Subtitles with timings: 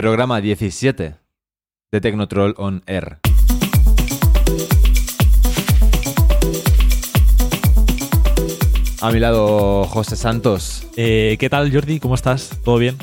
[0.00, 1.16] Programa 17
[1.92, 3.18] de Tecnotroll on Air.
[9.02, 10.86] A mi lado, José Santos.
[10.96, 12.00] Eh, ¿Qué tal, Jordi?
[12.00, 12.48] ¿Cómo estás?
[12.64, 12.96] ¿Todo bien?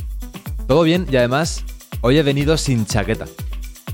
[0.67, 1.63] Todo bien y además,
[2.01, 3.25] hoy he venido sin chaqueta.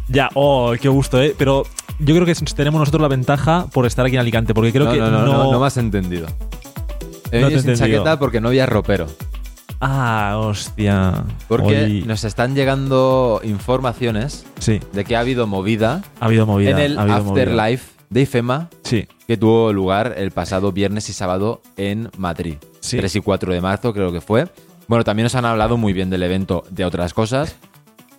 [0.07, 1.35] Ya, oh, qué gusto, ¿eh?
[1.37, 1.63] Pero
[1.99, 4.93] yo creo que tenemos nosotros la ventaja por estar aquí en Alicante, porque creo no,
[4.93, 6.27] que no, no, no, no me has entendido.
[7.33, 7.97] He No venido sin entendido.
[7.97, 9.07] chaqueta porque no había ropero.
[9.85, 11.25] Ah, hostia.
[11.49, 16.69] Porque Hoy- nos están llegando informaciones Sí, de que ha habido movida ha habido movida.
[16.71, 17.15] en el ha.
[17.17, 22.55] Afterlife de IFEMA Sí, que tuvo lugar el pasado viernes y sábado en Madrid.
[22.79, 22.95] Sí.
[22.97, 24.47] 3 y 4 de marzo creo que fue.
[24.87, 27.55] Bueno, también nos han hablado muy bien del evento de otras cosas.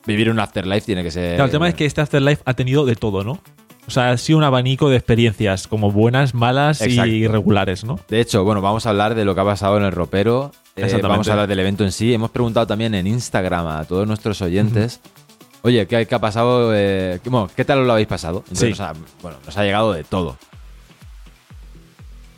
[0.07, 1.37] Vivir un Afterlife tiene que ser...
[1.37, 3.41] Claro, el tema es que este Afterlife ha tenido de todo, ¿no?
[3.87, 7.11] O sea, ha sido un abanico de experiencias, como buenas, malas Exacto.
[7.11, 7.99] y irregulares, ¿no?
[8.09, 10.53] De hecho, bueno, vamos a hablar de lo que ha pasado en el ropero.
[10.77, 12.13] Eh, vamos a hablar del evento en sí.
[12.15, 15.01] Hemos preguntado también en Instagram a todos nuestros oyentes.
[15.63, 16.73] Oye, ¿qué, qué ha pasado?
[16.75, 18.39] Eh, ¿qué- bueno, ¿Qué tal os lo habéis pasado?
[18.49, 18.71] Entonces Sí.
[18.71, 20.37] nos ha, bueno, nos ha llegado de todo.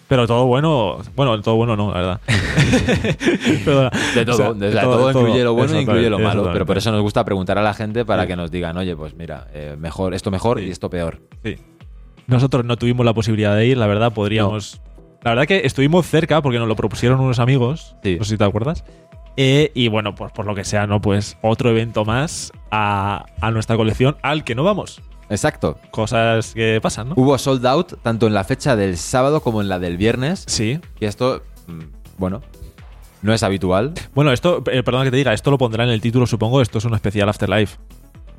[0.09, 2.21] Pero todo bueno, bueno, todo bueno no, la verdad.
[4.15, 6.51] De todo, O sea, de- todo, incluye lo bueno e incluye lo malo.
[6.53, 8.29] Pero por eso nos gusta preguntar a la gente para Sí.
[8.29, 10.67] que nos digan, oye, pues mira, eh, mejor, esto mejor Sí.
[10.67, 11.21] y esto peor.
[11.43, 11.57] Sí.
[12.29, 14.81] Nosotros no tuvimos la posibilidad de ir, la verdad, podríamos.
[15.23, 17.97] La verdad que estuvimos cerca porque nos lo propusieron unos amigos.
[18.03, 18.17] Sí.
[18.19, 18.85] No sé si te acuerdas.
[19.37, 21.01] Eh, y bueno, pues por lo que sea, ¿no?
[21.01, 25.03] Pues otro evento más a, a nuestra colección al que no vamos.
[25.29, 25.79] Exacto.
[25.91, 27.15] Cosas que pasan, ¿no?
[27.17, 30.45] Hubo sold out tanto en la fecha del sábado como en la del viernes.
[30.47, 30.81] Sí.
[31.01, 31.81] Y esto, mm,
[32.19, 32.43] bueno,
[33.23, 33.93] no es habitual.
[34.15, 36.63] Bueno, esto, eh, perdón que te diga, esto lo pondrá en el título, supongo.
[36.63, 37.77] Esto es un especial Afterlife.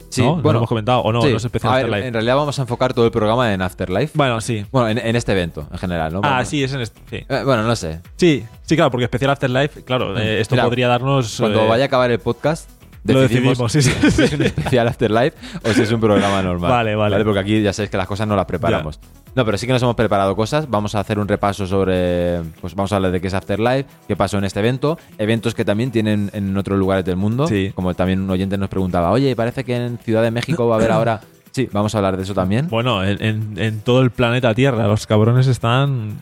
[0.09, 0.27] Sí, ¿no?
[0.27, 1.01] ¿No bueno, lo hemos comentado?
[1.01, 1.21] ¿O no?
[1.21, 1.29] sí.
[1.29, 2.07] No es especial ver, Afterlife.
[2.07, 4.13] en realidad vamos a enfocar todo el programa en Afterlife.
[4.15, 4.65] Bueno, sí.
[4.71, 6.21] Bueno, en, en este evento, en general, ¿no?
[6.23, 6.99] Ah, sí, es en este.
[7.09, 7.25] Sí.
[7.27, 8.01] Eh, bueno, no sé.
[8.15, 11.37] Sí, sí, claro, porque especial Afterlife, claro, eh, esto Mira, podría darnos.
[11.39, 12.69] Cuando eh, vaya a acabar el podcast,
[13.13, 14.11] lo decidimos, decidimos, sí, sí.
[14.11, 16.71] si es un especial Afterlife o si es un programa normal.
[16.71, 17.23] Vale, vale.
[17.23, 18.99] Porque aquí ya sabéis que las cosas no las preparamos.
[19.37, 20.67] No, pero sí que nos hemos preparado cosas.
[20.67, 22.41] Vamos a hacer un repaso sobre.
[22.59, 25.63] Pues vamos a hablar de qué es Afterlife, qué pasó en este evento, eventos que
[25.63, 27.47] también tienen en otros lugares del mundo.
[27.47, 27.71] Sí.
[27.75, 30.77] Como también un oyente nos preguntaba, oye, parece que en Ciudad de México va a
[30.79, 31.21] haber ahora.
[31.51, 32.67] Sí, vamos a hablar de eso también.
[32.67, 36.17] Bueno, en, en- en todo el planeta Tierra, los cabrones están.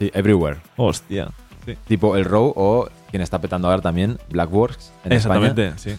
[0.00, 0.56] Sí, everywhere.
[0.76, 1.28] Hostia.
[1.64, 1.74] Sí.
[1.86, 5.46] Tipo el Row o quien está petando ahora también, Blackworks en España.
[5.48, 5.96] Exactamente, sí.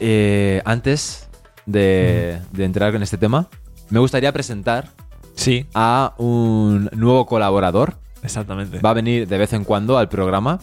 [0.00, 1.28] Eh, antes
[1.66, 3.46] de, de entrar en este tema,
[3.90, 4.88] me gustaría presentar
[5.34, 7.94] Sí, a un nuevo colaborador.
[8.22, 8.78] exactamente.
[8.80, 10.60] Va a venir de vez en cuando al programa.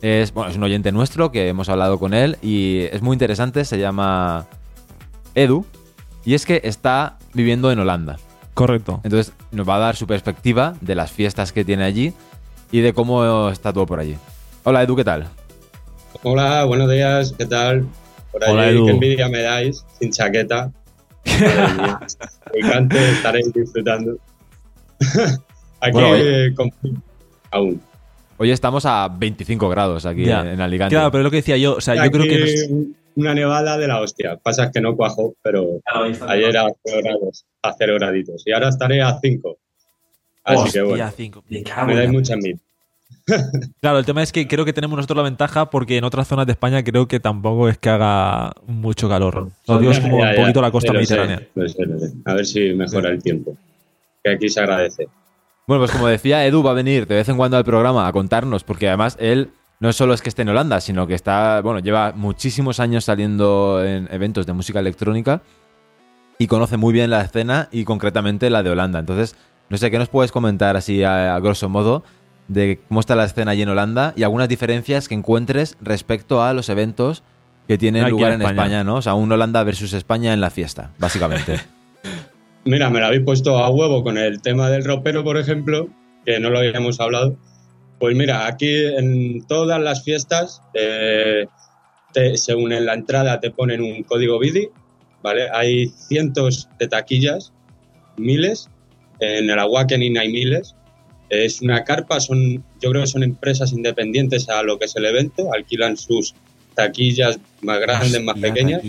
[0.00, 3.64] Es, bueno, es un oyente nuestro que hemos hablado con él y es muy interesante.
[3.64, 4.46] Se llama
[5.34, 5.64] Edu
[6.24, 8.18] y es que está viviendo en Holanda.
[8.54, 9.00] Correcto.
[9.04, 12.12] Entonces nos va a dar su perspectiva de las fiestas que tiene allí
[12.72, 14.16] y de cómo está todo por allí.
[14.64, 15.28] Hola Edu, ¿qué tal?
[16.24, 17.86] Hola, buenos días, ¿qué tal?
[18.32, 18.86] Por Hola, allí, Edu.
[18.86, 20.70] qué envidia me dais, sin chaqueta.
[21.24, 22.00] Madre mía,
[22.52, 24.16] Alicante, estaréis disfrutando.
[25.80, 26.70] Aquí Bueno, eh, con-
[27.50, 27.80] aún.
[28.38, 30.40] Hoy estamos a 25 grados aquí Ya.
[30.40, 30.94] en Alicante.
[30.94, 32.38] Claro, pero es lo que decía yo, o sea, yo Aquí creo que.
[32.38, 34.36] nos- Una nevada de la hostia.
[34.42, 35.80] Pasa que no cuajo, pero
[36.28, 38.42] ayer a 0 grados, a 0 graditos.
[38.46, 39.58] Y ahora estaré a 5.
[40.44, 41.44] Así que bueno, cinco.
[41.86, 42.58] me dais mucha envidia.
[43.80, 46.46] Claro, el tema es que creo que tenemos nosotros la ventaja porque en otras zonas
[46.46, 49.50] de España creo que tampoco es que haga mucho calor.
[49.66, 51.42] Lo digo, es como Ya, un ya, poquito la costa sé, mediterránea.
[51.54, 52.12] lo sé, lo sé.
[52.24, 53.56] A ver si mejora el tiempo.
[54.24, 55.08] Que aquí se agradece.
[55.66, 58.12] Bueno, pues como decía, Edu va a venir de vez en cuando al programa a
[58.12, 61.78] contarnos, porque además él no solo es que esté en Holanda, sino que está, bueno,
[61.80, 65.42] lleva muchísimos años saliendo en eventos de música electrónica
[66.38, 68.98] y conoce muy bien la escena y concretamente la de Holanda.
[68.98, 69.36] Entonces,
[69.68, 72.02] no sé, ¿qué nos puedes comentar así a, a grosso modo
[72.48, 76.52] de cómo está la escena allí en Holanda y algunas diferencias que encuentres respecto a
[76.52, 77.22] los eventos
[77.68, 78.42] que tienen Aquí lugar en.
[78.42, 78.96] España, ¿no?
[78.96, 81.60] O sea, un Holanda versus España en la fiesta, básicamente.
[82.64, 85.88] Mira, me lo habéis puesto a huevo con el tema del ropero, por ejemplo,
[86.24, 87.36] que no lo habíamos hablado.
[87.98, 91.46] Pues mira, aquí en todas las fiestas, eh,
[92.12, 94.68] te- según en la entrada te ponen un código BIDI,
[95.22, 95.48] ¿vale?
[95.52, 97.52] Hay cientos de taquillas,
[98.16, 98.68] miles,
[99.20, 100.74] en el Awakening hay miles.
[101.32, 105.06] Es una carpa, son, yo creo que son empresas independientes a lo que es el
[105.06, 106.34] evento, alquilan sus
[106.74, 108.82] taquillas más grandes, más pequeñas,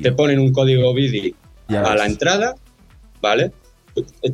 [0.00, 1.34] te ponen un código BIDI
[1.68, 2.54] Ya a la entrada,
[3.20, 3.50] ¿vale?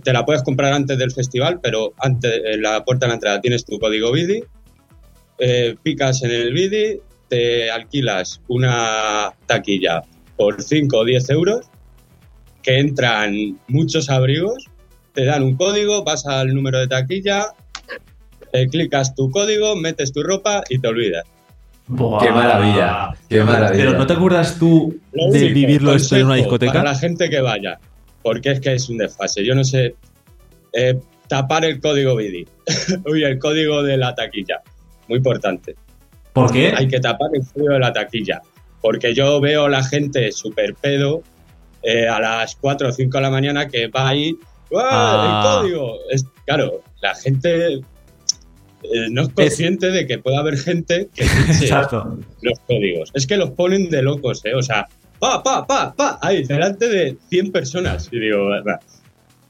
[0.03, 3.41] Te la puedes comprar antes del festival, pero antes en la puerta de la entrada
[3.41, 4.44] tienes tu código BIDI,
[5.38, 10.02] eh, picas en el BIDI, te alquilas una taquilla
[10.37, 11.67] por 5 o 10 euros,
[12.62, 14.67] que entran muchos abrigos,
[15.16, 17.46] te dan un código, vas al número de taquilla,
[18.52, 21.24] eh, clicas tu código, metes tu ropa y te olvidas.
[21.88, 22.22] Buah.
[22.22, 23.84] Qué maravilla, qué maravilla.
[23.84, 26.72] Pero ¿no te acuerdas tú Lo de único, vivirlo esto en una discoteca?
[26.72, 27.78] Para la gente que vaya,
[28.22, 29.44] porque es que es un desfase.
[29.44, 29.94] Yo no sé.
[30.74, 32.46] eh, tapar el código BIDI.
[33.10, 34.60] Uy, el código de la taquilla.
[35.08, 35.74] Muy importante.
[36.34, 36.74] ¿Por qué?
[36.76, 38.42] Hay que tapar el código de la taquilla.
[38.82, 41.22] Porque yo veo la gente súper pedo
[41.82, 44.36] eh, a las 4 o 5 de la mañana que va ahí.
[44.74, 45.60] ¡Ah, Ah.
[45.64, 45.94] El código.
[46.10, 47.80] Es, claro, la gente eh,
[49.10, 51.24] no es consciente de que puede haber gente que
[51.60, 52.18] Exacto.
[52.42, 53.10] los códigos.
[53.14, 54.54] Es que los ponen de locos, ¿eh?
[54.54, 54.86] O sea,
[55.18, 58.08] pa, pa, pa, pa, ahí, delante de 100 personas.
[58.12, 58.78] Y digo, va,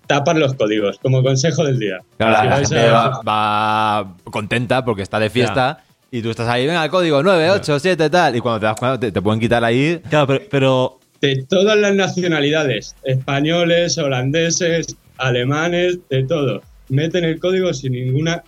[0.07, 1.99] tapar los códigos, como consejo del día.
[2.17, 6.23] Claro, la, Si la vais gente a- va, va contenta porque está de fiesta y
[6.23, 8.37] tú estás ahí, venga, el código 9, 8, 7, tal.
[8.37, 10.01] Y cuando te das cuenta, te, te pueden quitar ahí.
[10.09, 16.63] Claro, pero, pero De todas las nacionalidades, españoles, holandeses, alemanes, de todo.
[16.89, 18.43] Meten el código sin ninguna...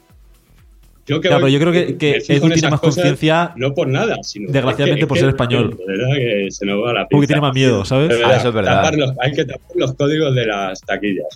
[1.06, 3.52] Yo, que Claro, voy- pero yo creo que, que me Edu en tiene más conciencia
[3.56, 4.52] No por nada, sino...
[4.52, 5.74] Desgraciadamente por ser español.
[5.78, 7.26] De verdad que se nos va la porque pinza.
[7.28, 8.08] tiene más miedo, ¿sabes?
[8.10, 8.92] De verdad, Ah, eso es verdad.
[8.94, 11.26] los- hay que tapar los códigos de las taquillas.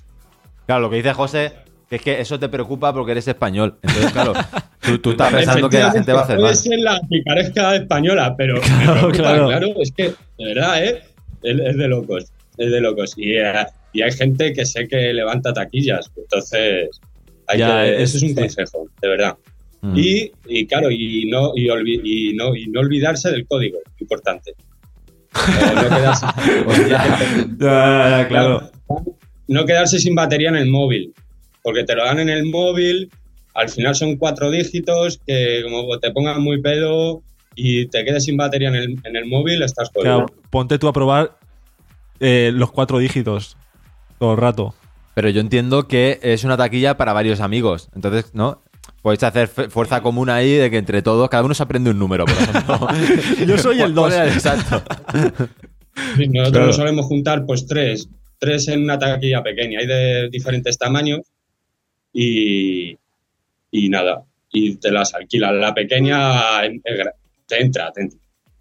[0.66, 1.52] Claro, lo que dice José
[1.90, 3.78] es que eso te preocupa porque eres español.
[3.82, 4.34] Entonces, claro,
[4.80, 6.56] tú, tú estás pensando que la gente va a hacer Puede mal.
[6.56, 9.46] ser la picaresca española, pero me Claro, preocupa, claro.
[9.48, 9.66] claro.
[9.80, 10.02] es que,
[10.38, 11.02] de verdad, ¿eh?
[11.42, 12.26] Es, de locos,
[12.58, 13.14] es de locos.
[13.16, 16.88] Y, eh, y hay gente que sé que levanta taquillas, entonces
[17.48, 18.34] hay Ya, que- es- eso es un sí.
[18.34, 19.36] consejo, de verdad.
[19.82, 19.98] Mm.
[19.98, 24.52] Y, y claro, y no, y, olvi- y no, y no olvidarse del código, importante.
[24.52, 26.26] Eh, no, quedarse,
[27.58, 28.70] Ya, ya, claro.
[29.48, 31.12] no quedarse sin batería en el móvil,
[31.62, 33.10] porque te lo dan en el móvil,
[33.54, 37.22] al final son cuatro dígitos que como te pongan muy pedo
[37.54, 40.26] y te quedes sin batería en el, en el móvil, estás jodido.
[40.26, 41.36] Claro, ponte tú a probar
[42.20, 43.56] eh, los cuatro dígitos
[44.22, 44.72] todo el rato.
[45.14, 47.88] Pero yo entiendo que es una taquilla para varios amigos.
[47.94, 48.62] Entonces, ¿no?
[49.02, 52.24] Podéis hacer fuerza común ahí de que entre todos, cada uno se aprende un número,
[52.24, 52.88] por ejemplo.
[53.46, 54.12] Yo soy el dos.
[54.12, 54.82] Ponle- Exacto.
[56.16, 56.72] Sí, Nosotros Claro.
[56.72, 58.08] solemos juntar pues tres,
[58.38, 61.20] tres en una taquilla pequeña, hay de diferentes tamaños
[62.14, 62.96] y,
[63.70, 64.22] y nada,
[64.52, 65.60] y te las alquilan.
[65.60, 67.12] La pequeña te entra,
[67.46, 68.08] te entra, te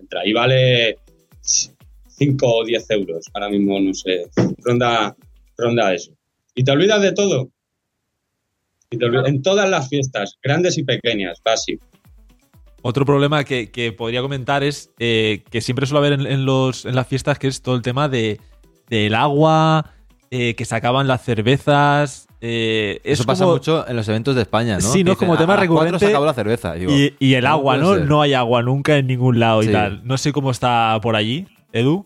[0.02, 0.25] entra.
[0.28, 0.98] y vale
[1.42, 4.25] 5 o 10 euros, ahora mismo no sé,
[4.60, 5.16] ronda,
[5.57, 6.12] ronda eso.
[6.56, 7.50] Y te olvidas de todo.
[8.89, 11.86] Y te olvidas- en todas las fiestas, grandes y pequeñas, básico.
[12.81, 16.86] Otro problema que, que podría comentar es eh, que siempre suele haber en, en los,
[16.86, 18.39] en las fiestas, que es todo el tema de,
[18.89, 19.92] del agua,
[20.31, 22.27] eh, que se acaban las cervezas.
[22.42, 24.81] eh, es Eso pasa como- mucho en los eventos de España, ¿no?
[24.81, 25.12] Sí, ¿no?
[25.12, 26.00] Dicen, Como tema "A las cuatro recurrente".
[26.06, 26.74] se acabó la cerveza.
[26.74, 27.94] Digo, Y, y el ¿cómo agua, ¿no?
[27.94, 28.06] ser?
[28.09, 29.69] No hay agua nunca en ningún lado Sí.
[29.69, 30.01] y tal.
[30.06, 32.04] No sé cómo está por allí, Edu.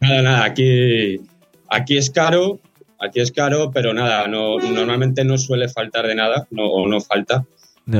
[0.00, 1.20] Nada, nada, aquí,
[1.68, 2.58] aquí es caro,
[3.00, 7.00] aquí es caro, pero nada, no, normalmente no suele faltar de nada, no, o no
[7.00, 7.44] falta.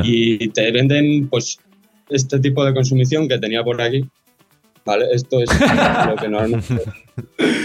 [0.05, 1.59] Y te venden, pues,
[2.11, 4.05] este tipo de consumición que tenía por aquí.
[4.85, 5.07] ¿Vale?
[5.13, 5.51] Esto es
[6.07, 6.83] lo que normalmente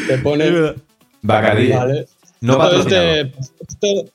[0.07, 0.75] te ponen.
[1.21, 1.69] Bacardí.
[1.69, 2.05] ¿Vale?
[2.41, 3.05] No Esto es patrocinado.
[3.13, 3.31] de-
[3.67, 4.11] esto,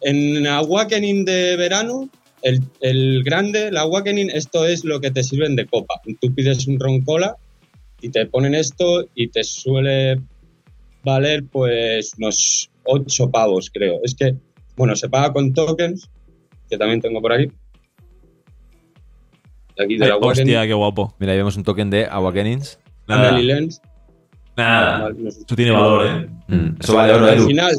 [0.00, 2.08] en Awakening de verano,
[2.42, 6.00] el, el grande, el Awakening, esto es lo que te sirven de copa.
[6.20, 7.36] Tú pides un ron cola
[8.00, 10.20] y te ponen esto y te suele
[11.04, 14.00] valer pues unos 8 pavos, creo.
[14.04, 14.34] Es que,
[14.76, 16.08] bueno, se paga con tokens,
[16.68, 17.50] que también tengo por aquí.
[19.82, 20.42] Aquí de Ay, la Awakening.
[20.54, 21.14] hostia, qué guapo.
[21.18, 22.78] Mira, ahí vemos un token de Awakenings.
[23.08, 23.80] Nada, Lens.
[24.56, 25.10] nada.
[25.16, 25.38] No sé.
[25.40, 26.28] Eso tiene valor, ¿eh?
[26.48, 27.46] Mm, Eso vale oro, Al Edu.
[27.46, 27.74] final,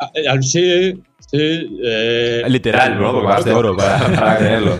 [0.00, 0.92] a- eh, al- sí,
[1.30, 1.78] sí.
[1.84, 3.12] eh, Literal, ¿no?
[3.12, 4.78] Porque vas de oro para, para tenerlo.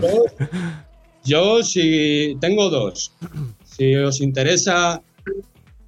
[1.23, 3.13] Yo, si tengo dos,
[3.63, 5.01] si os interesa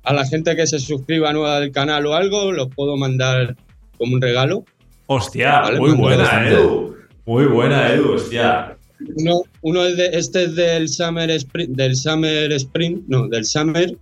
[0.06, 3.56] a la gente que se suscriba nueva del canal o algo, los puedo mandar
[3.98, 4.64] como un regalo.
[5.08, 6.48] Hostia, Vale, muy buena.
[6.48, 6.96] Edu.
[7.26, 8.78] Muy buena, Edu, hostia.
[9.18, 13.98] Uno, uno es de, este es del Summer Spring, del Summer Spring, no, del Summer.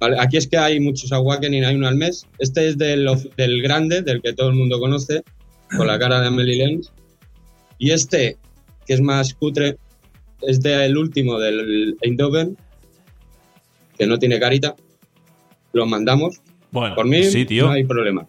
[0.00, 2.26] Vale, aquí es que hay muchos Awakening, hay uno al mes.
[2.38, 3.06] Este es del,
[3.36, 5.22] del grande, del que todo el mundo conoce,
[5.76, 6.90] con la cara de Amelie Lenz.
[7.78, 8.38] Y este,
[8.86, 9.76] que es más cutre,
[10.42, 12.56] es del último, del Eindhoven,
[13.98, 14.74] que no tiene carita.
[15.74, 16.40] Lo mandamos.
[16.70, 17.66] Bueno, Por mí, sí, tío.
[17.66, 18.26] no hay problema.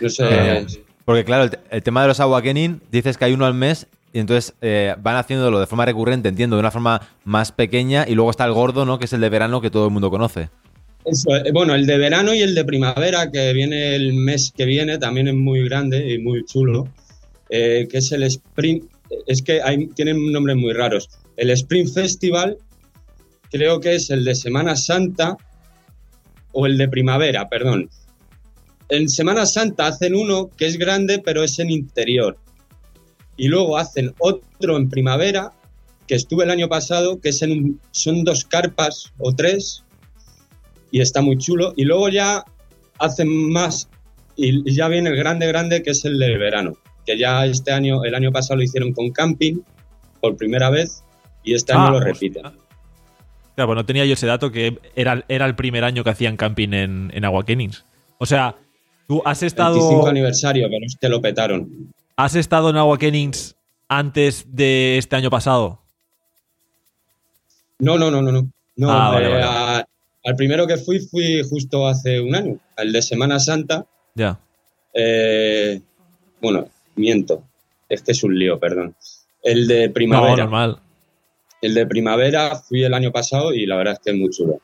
[0.00, 0.24] No sé.
[0.30, 0.66] Eh,
[1.04, 3.86] Porque claro, el, te- el tema de los Awakening, dices que hay uno al mes
[4.12, 8.14] y entonces eh, van haciéndolo de forma recurrente, entiendo, de una forma más pequeña y
[8.14, 8.98] luego está el gordo, ¿no?
[8.98, 10.50] Que es el de verano que todo el mundo conoce.
[11.04, 14.64] Eso, eh, bueno, el de verano y el de primavera, que viene el mes que
[14.64, 16.88] viene, también es muy grande y muy chulo,
[17.50, 18.82] eh, que es el Spring,
[19.26, 21.10] es que hay, tienen nombres muy raros.
[21.36, 22.56] El Spring Festival
[23.50, 25.36] creo que es el de Semana Santa
[26.54, 27.90] o el de primavera, perdón.
[28.88, 32.36] En Semana Santa hacen uno que es grande, pero es en interior.
[33.36, 35.52] Y luego hacen otro en primavera,
[36.06, 39.82] que estuve el año pasado, que es en un- son dos carpas o tres,
[40.90, 41.72] y está muy chulo.
[41.76, 42.44] Y luego ya
[42.98, 43.88] hacen más,
[44.36, 46.74] y ya viene el grande, grande, que es el del verano,
[47.06, 49.60] que ya este año, el año pasado lo hicieron con camping
[50.20, 51.02] por primera vez,
[51.42, 52.12] y este año Ah, lo hostia.
[52.12, 52.42] repiten.
[53.54, 56.36] Claro, pues no tenía yo ese dato que era, era el primer año que hacían
[56.36, 57.84] camping en, en Agua Kennings.
[58.18, 58.56] O sea,
[59.06, 59.46] tú has 25
[59.80, 61.92] estado, aniversario, pero que lo petaron.
[62.16, 63.56] has estado en Agua Kennings
[63.88, 65.80] antes de este año pasado.
[67.78, 68.48] No, no, no, no, no.
[68.76, 69.44] No, Ah, vale, eh, vale.
[69.44, 69.88] a-
[70.26, 73.86] al primero que fui, fui justo hace un año, al de Semana Santa.
[74.14, 74.38] Ya.
[74.94, 75.80] eh,
[76.40, 77.42] bueno, miento.
[77.88, 78.94] Este es un lío, perdón.
[79.42, 80.36] El de No, primavera.
[80.44, 80.78] normal.
[81.66, 84.60] El de primavera fui el año pasado y la verdad es que es muy chulo.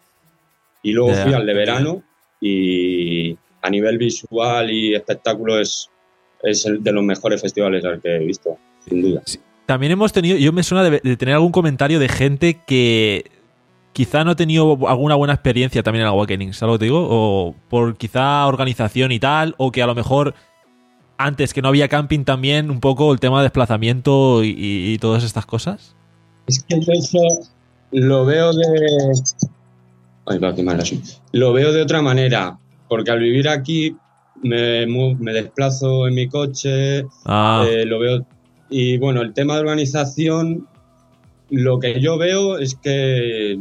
[0.82, 2.02] Y luego fui al de verano
[2.40, 5.88] y a nivel visual y espectáculo es,
[6.42, 8.56] es el de los mejores festivales al que he visto,
[8.88, 9.22] sin duda.
[9.66, 13.30] También hemos tenido, yo me suena de, de tener algún comentario de gente que
[13.92, 16.84] quizá no ha tenido alguna buena experiencia también en Agua Kennings, ¿sabes lo que te
[16.86, 17.06] digo?
[17.10, 20.34] O por quizá organización y tal, o que a lo mejor
[21.18, 24.98] antes que no había camping también, un poco el tema de desplazamiento y, y- y
[24.98, 25.94] todas estas cosas.
[26.50, 27.18] Es que yo eso
[27.92, 29.12] lo veo de.
[30.26, 30.82] Ay, va, qué mal.
[31.30, 33.96] Lo veo de otra manera, porque al vivir aquí
[34.42, 34.84] me,
[35.32, 38.26] desplazo en mi coche, Ah, eh, lo veo.
[38.68, 40.66] Y bueno, el tema de organización,
[41.50, 43.60] lo que yo veo es que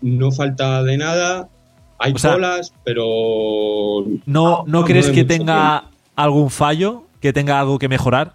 [0.00, 1.50] no falta de nada.
[1.98, 7.02] Hay O sea, colas, pero ¿no, ¿No no crees que tenga algún fallo?
[7.20, 8.32] ¿Que tenga algo que mejorar?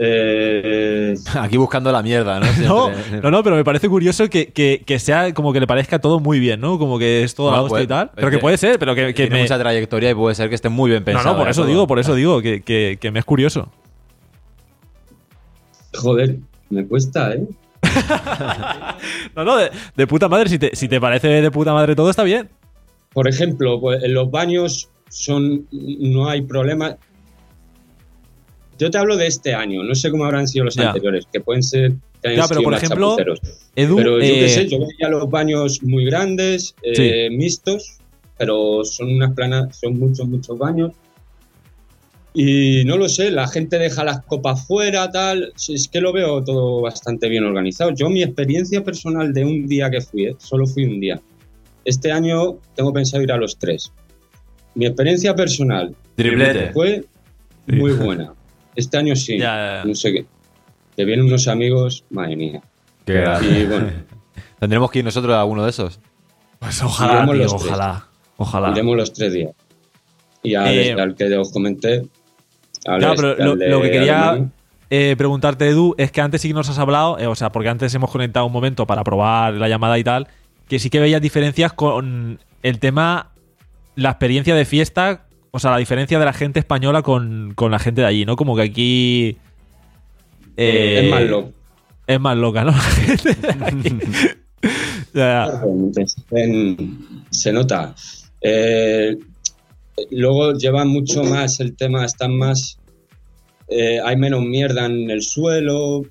[0.00, 2.46] Eh, Aquí buscando la mierda, ¿no?
[2.62, 2.90] No,
[3.22, 6.20] no, no, pero me parece curioso que, que- que sea como que le parezca todo
[6.20, 6.78] muy bien, ¿no?
[6.78, 8.10] Como que es todo No, la pues, y tal.
[8.14, 9.42] Pero que que puede ser, pero que, que Tiene me...
[9.42, 11.32] mucha trayectoria y puede ser que esté muy bien No, pensado.
[11.32, 11.50] no, por ¿eh?
[11.50, 11.68] eso todo.
[11.70, 13.70] digo, por eso digo, que, que- que me es curioso.
[15.94, 16.36] joder,
[16.70, 17.42] me cuesta, ¿eh?
[19.36, 22.10] No, no, de, de puta madre, si te, si te parece de puta madre todo,
[22.10, 22.48] está bien.
[23.12, 26.96] Por ejemplo, pues, en los baños son no hay problema.
[28.78, 30.88] Yo te hablo de este año, no sé cómo habrán sido los Ya.
[30.88, 31.92] anteriores, que pueden ser
[32.22, 33.16] Ya, pero por ejemplo.
[33.76, 37.98] Edu, Pero yo eh, qué sé, yo veía los baños muy grandes, eh, mixtos,
[38.36, 40.92] pero son unas planas, son muchos, muchos baños.
[42.34, 45.52] Y no lo sé, la gente deja las copas fuera, tal.
[45.68, 47.92] Es que lo veo todo bastante bien organizado.
[47.94, 50.36] Yo, mi experiencia personal de un día que fui, ¿eh?
[50.38, 51.20] solo fui un día.
[51.84, 53.92] Este año tengo pensado ir a los tres.
[54.74, 55.94] Mi experiencia personal
[56.72, 57.04] fue
[57.66, 58.34] muy buena.
[58.78, 59.84] Este año sí, Ya, ya, ya.
[59.84, 60.26] no sé qué.
[60.94, 62.62] Te vienen unos amigos, madre mía.
[63.04, 63.60] Qué grande.
[63.60, 63.88] Y bueno,
[64.60, 65.98] Tendremos que ir nosotros a uno de esos.
[66.60, 67.64] Pues ojalá, Iremos tío, los tres.
[67.72, 68.06] ojalá.
[68.36, 68.70] Ojalá.
[68.70, 69.50] iremos los tres días.
[70.42, 72.04] Y al, Eh, al que os comenté.
[72.86, 74.52] al Claro, este, pero lo, de lo que quería Alemania,
[74.90, 77.68] eh, preguntarte, Edu, es que antes sí que nos has hablado, eh, o sea, porque
[77.68, 80.28] antes hemos conectado un momento para probar la llamada y tal,
[80.68, 83.30] que sí que veías diferencias con el tema,
[83.96, 87.78] la experiencia de fiesta, o sea, la diferencia de la gente española con, con la
[87.78, 88.36] gente de allí, ¿no?
[88.36, 89.36] Como que aquí...
[90.56, 91.52] eh, es más loco.
[92.06, 92.72] Es más loca, ¿no?
[96.30, 97.94] En- se nota.
[98.40, 99.16] Eh,
[100.10, 102.78] luego llevan mucho más el tema, están más.
[103.68, 106.02] eh, hay menos mierda en el suelo,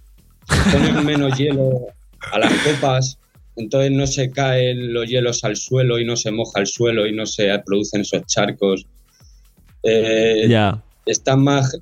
[0.72, 1.88] ponen menos hielo
[2.32, 3.17] a las copas,
[3.56, 7.13] entonces no se caen los hielos al suelo y no se moja el suelo y
[7.13, 8.86] no se producen esos charcos.
[9.84, 10.84] Eh, ya.
[11.05, 11.79] están más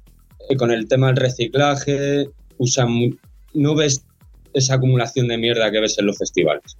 [0.58, 3.18] con el tema del reciclaje, usan
[3.54, 4.06] no ves
[4.54, 6.78] esa acumulación de mierda que ves en los festivales.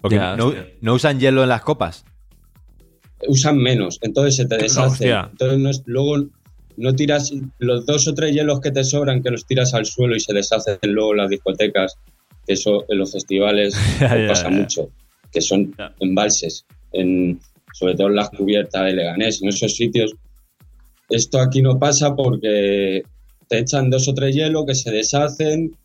[0.00, 2.04] Porque no, no usan hielo en las copas.
[3.26, 5.10] Usan menos, entonces se te deshace.
[5.10, 6.26] Entonces no es- luego
[6.76, 10.14] no tiras los dos o tres hielos que te sobran, que los tiras al suelo
[10.16, 11.96] y se deshacen luego en las discotecas.
[12.46, 13.74] que Eso en los festivales
[14.28, 14.90] pasa mucho,
[15.32, 17.40] que son embalses, en,
[17.72, 20.12] sobre todo en las cubiertas de Leganés, en esos sitios.
[21.08, 23.02] Esto aquí no pasa porque
[23.48, 25.76] te echan dos o tres hielos que se deshacen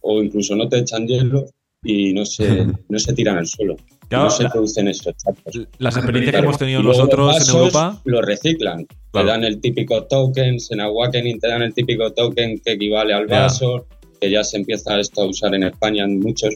[0.00, 1.46] o incluso no te echan hielo
[1.82, 3.76] y no se, no se tiran al suelo.
[4.08, 5.66] Claro, no se producen esos charcos.
[5.78, 8.00] las experiencias que hemos tenido nosotros los en vasos Europa...
[8.04, 8.86] Lo reciclan.
[9.10, 9.26] Claro.
[9.26, 13.26] Te dan el típico token, en Awakening te dan el típico token que equivale al
[13.26, 13.86] vaso,
[14.20, 16.54] que ya se empieza esto a usar en España en muchos,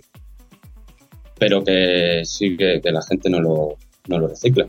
[1.39, 3.77] pero que sí que, que la gente no lo,
[4.09, 4.69] no lo recicla.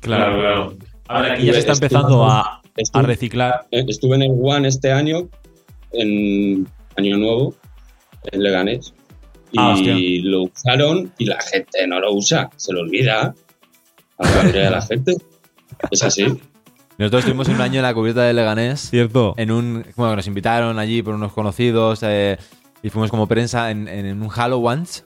[0.00, 0.89] Claro, claro.
[1.10, 2.60] Ahora aquí Y ya se está estuve- empezando a,
[2.92, 3.66] a reciclar.
[3.70, 5.28] eh, estuve en el One este año,
[5.92, 7.54] en Año Nuevo,
[8.30, 8.94] en Leganés,
[9.52, 9.74] y Ah,
[10.22, 13.34] lo usaron y la gente no lo usa, se lo olvida
[14.18, 15.14] a la mayoría de la gente.
[15.90, 16.24] Es así.
[16.98, 18.80] Nosotros estuvimos un año en la cubierta de Leganés.
[18.90, 19.34] Cierto.
[19.38, 19.84] En un.
[19.96, 22.00] Bueno, nos invitaron allí por unos conocidos.
[22.02, 22.36] eh,
[22.82, 25.02] y fuimos como prensa en, en un Halo Once.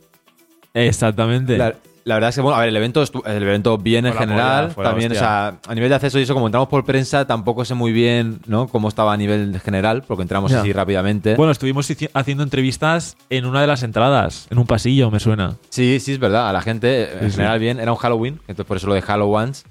[0.75, 1.57] Exactamente.
[1.57, 4.73] La, la verdad es que, bueno, a ver, el evento, el evento bien en general.
[4.75, 7.65] polla, también, o sea, a nivel de acceso y eso, como entramos por prensa, tampoco
[7.65, 8.69] sé muy bien, ¿no?
[8.69, 11.35] Cómo estaba a nivel general, porque entramos así rápidamente.
[11.37, 15.57] Bueno, estuvimos haciendo entrevistas en una de las entradas, en un pasillo, me suena.
[15.71, 16.49] Sí, sí, es verdad.
[16.49, 17.37] A la gente, en Sí, sí.
[17.37, 17.81] general, bien.
[17.81, 19.65] Era un Halloween, entonces por eso lo de Halo Once.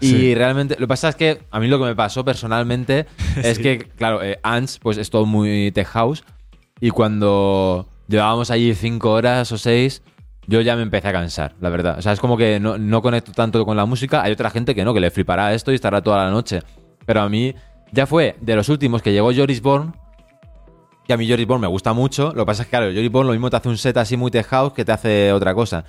[0.00, 0.34] Y Sí.
[0.34, 3.62] realmente, lo que pasa es que a mí lo que me pasó personalmente es Sí.
[3.62, 6.24] que, claro, eh, Ants, pues es todo muy tech house.
[6.80, 10.02] Y cuando llevábamos allí cinco horas o seis,
[10.46, 11.98] yo ya me empecé a cansar, la verdad.
[11.98, 14.22] O sea, es como que no, no conecto tanto con la música.
[14.22, 16.60] Hay otra gente que no, que le flipará esto y estará toda la noche.
[17.06, 17.54] Pero a mí
[17.92, 19.92] ya fue de los últimos que llegó Joris Bourne.
[21.06, 22.32] Que a mí Joris Bourne me gusta mucho.
[22.34, 24.16] Lo que pasa es que, claro, Joris Bourne lo mismo te hace un set así
[24.16, 25.84] muy house que te hace otra cosa.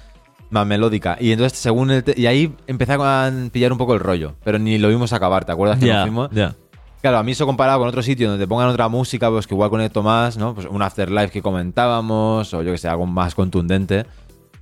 [0.49, 1.17] Más melódica.
[1.19, 2.03] Y entonces, según el.
[2.15, 4.35] y ahí empecé a pillar un poco el rollo.
[4.43, 6.29] Pero ni lo vimos acabar, ¿te acuerdas que nos Ya, fuimos?
[6.31, 6.53] ya.
[7.01, 9.53] Claro, a mí eso comparado con otro sitio donde te pongan otra música, pues que
[9.53, 10.55] igual conecto más, ¿no?
[10.55, 14.05] Pues un afterlife que comentábamos, o yo que sé, algo más contundente.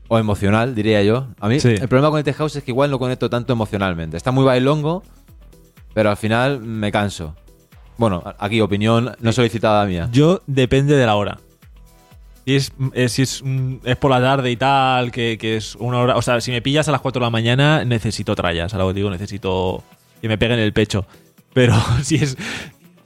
[0.10, 1.27] O emocional, diría yo.
[1.39, 1.69] A mí, Sí.
[1.69, 4.17] el problema con el tech house es que igual no conecto tanto emocionalmente.
[4.17, 5.03] Está muy bailongo,
[5.93, 7.36] pero al final me canso.
[7.98, 10.10] Bueno, a- aquí opinión no solicitada mía.
[10.12, 11.39] Yo depende de la hora.
[12.45, 16.00] Si es, eh, es, mm, es por la tarde y tal, que, que es una
[16.00, 16.17] hora.
[16.17, 18.74] O sea, si me pillas a las 4 de la mañana, necesito trallas.
[18.74, 19.83] Algo digo, necesito
[20.22, 21.05] que me peguen el pecho.
[21.53, 22.36] Pero si es,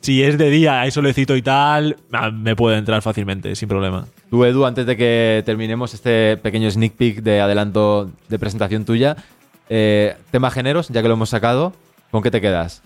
[0.01, 4.07] si es de día, hay solecito y tal, ah, me puede entrar fácilmente, sin problema.
[4.29, 9.17] Tú, Edu, antes de que terminemos este pequeño sneak peek de adelanto de presentación tuya,
[9.69, 11.73] eh, tema géneros, ya que lo hemos sacado,
[12.11, 12.81] ¿con qué te quedas?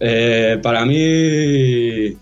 [0.00, 2.16] Eh, para mí.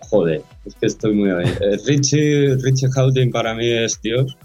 [0.00, 1.54] Joder, es que estoy muy bien.
[1.60, 4.36] Eh, Richie, Richie Houghton para mí es Dios.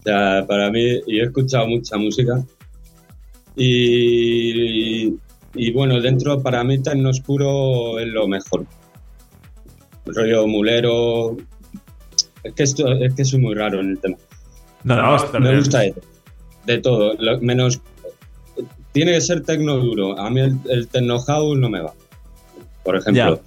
[0.00, 2.42] O sea, para mí, y he escuchado mucha música.
[3.56, 5.18] Y, y
[5.72, 8.66] bueno, dentro para mí Tecno Oscuro es lo mejor.
[10.06, 11.36] Rollo mulero.
[12.42, 14.16] Es que, esto, es que soy muy raro en el tema.
[14.82, 15.60] No, no, está Me bien.
[15.60, 15.94] gusta de,
[16.66, 17.80] de todo, lo- menos.
[18.92, 20.18] Tiene que ser tecno duro.
[20.18, 21.92] A mí el, el techno house no me va.
[22.84, 23.40] Por ejemplo,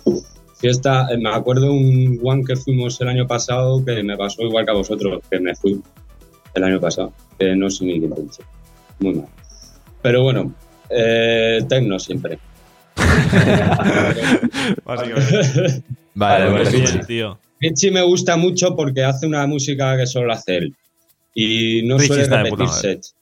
[0.58, 1.08] fiesta.
[1.12, 4.72] eh, Me acuerdo un one que fuimos el año pasado que me pasó igual que
[4.72, 5.82] a vosotros, que me fui
[6.56, 7.14] el año pasado.
[7.38, 8.10] Que no sé ni qué.
[9.00, 9.28] Muy mal.
[10.02, 10.52] Pero bueno,
[10.90, 12.40] eh, tecno siempre.
[14.84, 15.84] Básicamente.
[16.16, 17.06] Vale, Vale, pues sí, bien.
[17.06, 17.40] tío.
[17.60, 20.76] Richie me gusta mucho porque hace una música que solo hace él.
[21.34, 23.16] Y no suele repetir sets.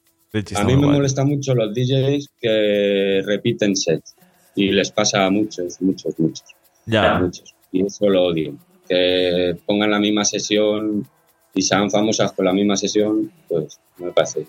[0.55, 0.97] A mí me guay.
[0.97, 4.15] molestan mucho los DJs que repiten sets.
[4.55, 6.45] Y les pasa a muchos, muchos, muchos.
[6.85, 7.19] Ya.
[7.19, 7.55] Muchos.
[7.71, 8.55] Y eso lo odio.
[8.87, 11.07] Que pongan la misma sesión
[11.53, 14.45] y sean famosas con la misma sesión, pues no me parece.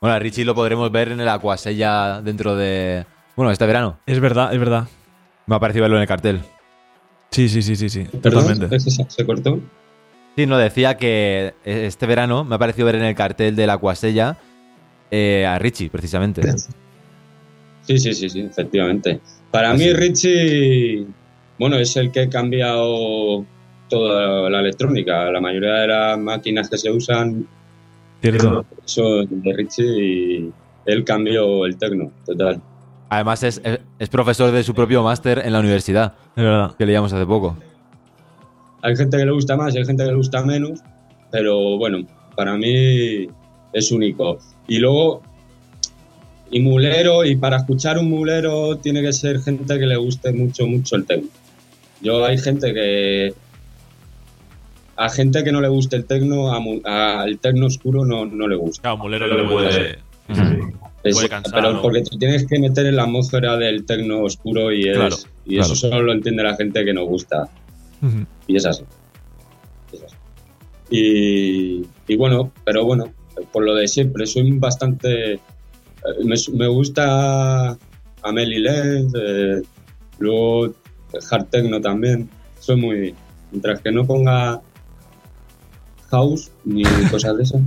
[0.00, 3.04] Bueno, a Richie lo podremos ver en el Aquasella dentro de.
[3.36, 3.98] Bueno, este verano.
[4.06, 4.88] Es verdad, es verdad.
[5.46, 6.40] Me ha parecido verlo en el cartel.
[7.30, 8.04] Sí, sí, sí, sí, sí.
[8.04, 8.74] Totalmente.
[8.74, 9.60] ¿Es que se, se cortó?
[10.36, 14.38] Sí, no, decía que este verano me ha parecido ver en el cartel del Aquasella
[15.10, 16.42] eh, a Richie, precisamente.
[17.82, 19.20] Sí, sí, sí, sí, efectivamente.
[19.50, 19.92] Para mí.
[19.92, 21.06] Richie,
[21.58, 23.44] bueno, es el que ha cambiado
[23.88, 25.30] toda la electrónica.
[25.32, 27.48] La mayoría de las máquinas que se usan
[28.20, 28.64] Cierto.
[28.84, 30.52] son de Richie y
[30.86, 32.60] él cambió el tecno, total.
[33.08, 36.14] Además, es, es- es profesor de su propio máster en la universidad,
[36.78, 37.56] que leíamos hace poco.
[38.82, 40.80] Hay gente que le gusta más y hay gente que le gusta menos,
[41.30, 42.06] pero bueno,
[42.36, 43.26] para mí
[43.72, 44.38] es único.
[44.68, 45.22] Y luego,
[46.50, 50.66] y mulero, y para escuchar un mulero tiene que ser gente que le guste mucho,
[50.66, 51.28] mucho el tecno.
[52.00, 53.34] Yo hay gente que...
[55.02, 58.46] A gente que no le guste el tecno, a mu- al tecno oscuro no, no
[58.46, 58.82] le gusta.
[58.82, 59.98] Claro, mulero le puede.
[61.02, 61.80] Es- Puede cansar, pero ¿no?
[61.80, 65.54] porque te tienes que meter en la atmósfera del tecno oscuro y, es- Claro, y
[65.56, 65.72] claro.
[65.72, 67.48] eso solo lo entiende la gente que nos gusta.
[68.46, 68.84] Y es así.
[69.92, 70.16] Es así.
[70.90, 73.06] Y, y bueno, pero bueno,
[73.52, 75.32] por lo de siempre, soy bastante.
[75.34, 75.40] eh,
[76.24, 77.76] Me, me gusta
[78.22, 79.62] Amelie Lenz, eh,
[80.18, 80.74] luego
[81.30, 82.28] Hard Techno también.
[82.58, 83.14] Soy muy.
[83.50, 84.60] Mientras que no ponga
[86.10, 87.60] House ni cosas de esas.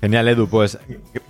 [0.00, 0.48] Genial, Edu.
[0.48, 0.78] Pues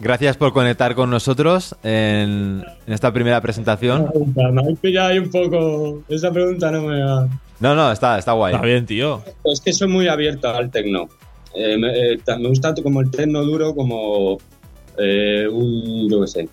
[0.00, 4.10] gracias por conectar con nosotros en, en esta primera presentación.
[4.34, 6.02] Me habéis pillado ahí un poco.
[6.08, 7.28] Esa pregunta no me va.
[7.60, 8.54] No, no, está, está guay.
[8.54, 9.22] Está bien, tío.
[9.44, 11.08] Es que soy muy abierto al tecno.
[11.54, 14.38] Eh, me, eh, me gusta tanto como el tecno duro como
[14.98, 16.48] eh, un, yo qué sé.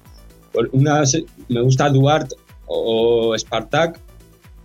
[0.71, 1.03] Una,
[1.49, 3.99] me gusta Duarte o, o Spartak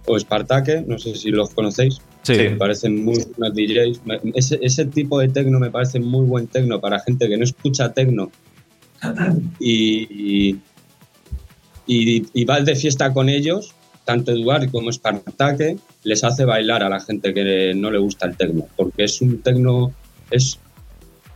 [0.07, 2.01] o Spartake, no sé si los conocéis.
[2.23, 2.35] Sí.
[2.35, 4.01] Me parecen muy buenos DJs.
[4.35, 7.93] Ese, ese tipo de tecno me parece muy buen tecno para gente que no escucha
[7.93, 8.31] tecno
[9.59, 10.61] y, y,
[11.87, 16.89] y- y vas de fiesta con ellos tanto Eduard como Spartake les hace bailar a
[16.89, 19.93] la gente que no le gusta el tecno, porque es un tecno,
[20.31, 20.59] es,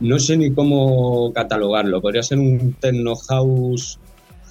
[0.01, 3.97] no sé ni cómo catalogarlo, podría ser un techno house,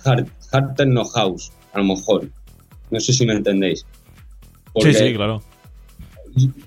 [0.05, 2.31] hard, hard techno house, a lo mejor.
[2.90, 3.85] No sé si me entendéis.
[4.81, 5.42] sí, sí, claro.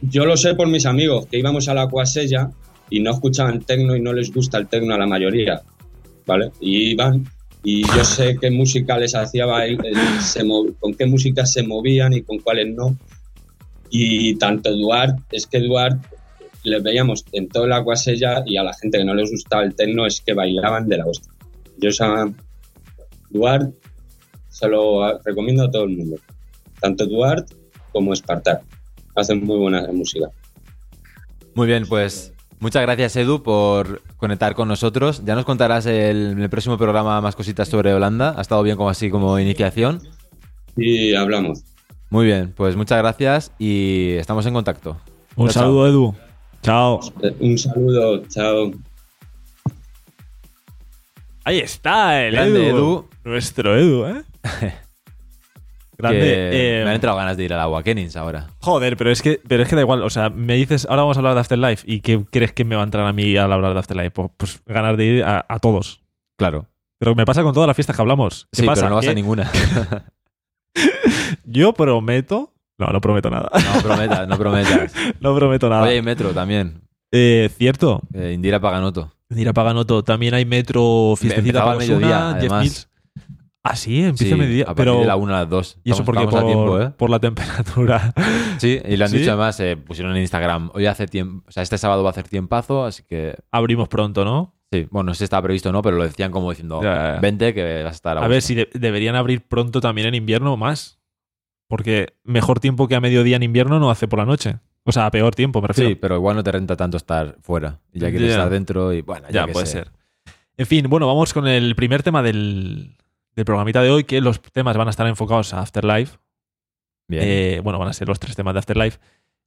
[0.01, 2.49] Yo lo sé por mis amigos, que íbamos a la Cuasella
[2.89, 5.61] y no escuchaban tecno y no les gusta el tecno a la mayoría,
[6.25, 6.51] ¿vale?
[6.59, 7.25] Y iban
[7.63, 9.45] y yo sé qué música les hacía
[10.79, 12.97] con qué música se movían y con cuáles no.
[13.89, 15.99] Y tanto Eduard, es que Eduard
[16.63, 19.75] les veíamos en toda la Cuasella y a la gente que no les gustaba el
[19.75, 21.31] tecno es que bailaban de la hostia.
[21.77, 22.33] Yo, o
[23.31, 23.71] Eduard
[24.49, 26.17] se lo recomiendo a todo el mundo.
[26.79, 27.45] Tanto Eduard
[27.91, 28.78] como Spartak.
[29.15, 30.27] Hacen muy buena música.
[31.55, 35.23] Muy bien, pues muchas gracias Edu por conectar con nosotros.
[35.25, 38.35] Ya nos contarás el, en el próximo programa más cositas sobre Holanda.
[38.37, 40.01] Ha estado bien como así como iniciación.
[40.77, 41.63] Y hablamos.
[42.09, 44.97] Muy bien, pues muchas gracias y estamos en contacto.
[45.35, 46.15] Un saludo Edu.
[46.61, 46.99] Chao.
[47.39, 48.71] Un saludo, chao.
[51.43, 53.07] Ahí está el Edu.
[53.23, 54.23] Nuestro Edu, ¿eh?
[55.99, 56.81] Grande.
[56.85, 58.47] me han entrado ganas de ir al agua Kennings ahora.
[58.59, 60.01] Joder, pero es que pero es que da igual.
[60.01, 61.83] O sea, me dices, ahora vamos a hablar de Afterlife.
[61.85, 64.11] ¿Y qué crees que me va a entrar a mí al hablar de Afterlife?
[64.11, 66.01] Pues, pues ganas de ir a, todos.
[66.37, 66.67] Claro.
[66.99, 68.47] Pero me pasa con todas las fiestas que hablamos.
[68.53, 68.81] sí, pasa?
[68.81, 69.51] pero no vas a ninguna.
[71.43, 72.53] Yo prometo.
[72.77, 73.49] No, no prometo nada.
[73.53, 74.93] No prometas, no prometas.
[75.19, 75.83] no prometo nada.
[75.83, 76.81] Oye, hay metro también.
[77.11, 78.01] Eh, Cierto.
[78.13, 79.11] Eh, Indira Paganoto.
[79.29, 80.03] Indira Paganoto.
[80.03, 82.88] También hay metro fiestecita al mediodía, además.
[83.63, 84.65] Ah, sí, empieza a mediodía.
[84.67, 85.79] A pero de la 1 a las 2.
[85.83, 86.91] Y eso porque por, tiempo, ¿eh?
[86.91, 88.13] por la temperatura.
[88.57, 91.63] Sí, y lo han dicho además, eh, pusieron en Instagram, hoy hace tiempo, o sea,
[91.63, 93.37] este sábado va a hacer tiempazo, así que...
[93.51, 94.53] Abrimos pronto, ¿no?
[94.71, 96.81] Sí, bueno, no sé si estaba previsto o no, pero lo decían como diciendo,
[97.21, 100.53] vente que vas a estar a, a ver, si deberían abrir pronto también en invierno
[100.53, 100.99] o más.
[101.69, 104.57] Porque mejor tiempo que a mediodía en invierno no hace por la noche.
[104.85, 105.89] O sea, peor tiempo, me refiero.
[105.91, 107.79] Sí, pero igual no te renta tanto estar fuera.
[107.93, 109.91] Y ya quieres estar dentro y bueno, ya, puede ser.
[110.57, 112.97] En fin, bueno, vamos con el primer tema del,
[113.35, 116.17] del programita de hoy, que los temas van a estar enfocados a Afterlife.
[117.07, 117.23] Bien.
[117.25, 118.99] Eh, bueno, van a ser los tres temas de Afterlife.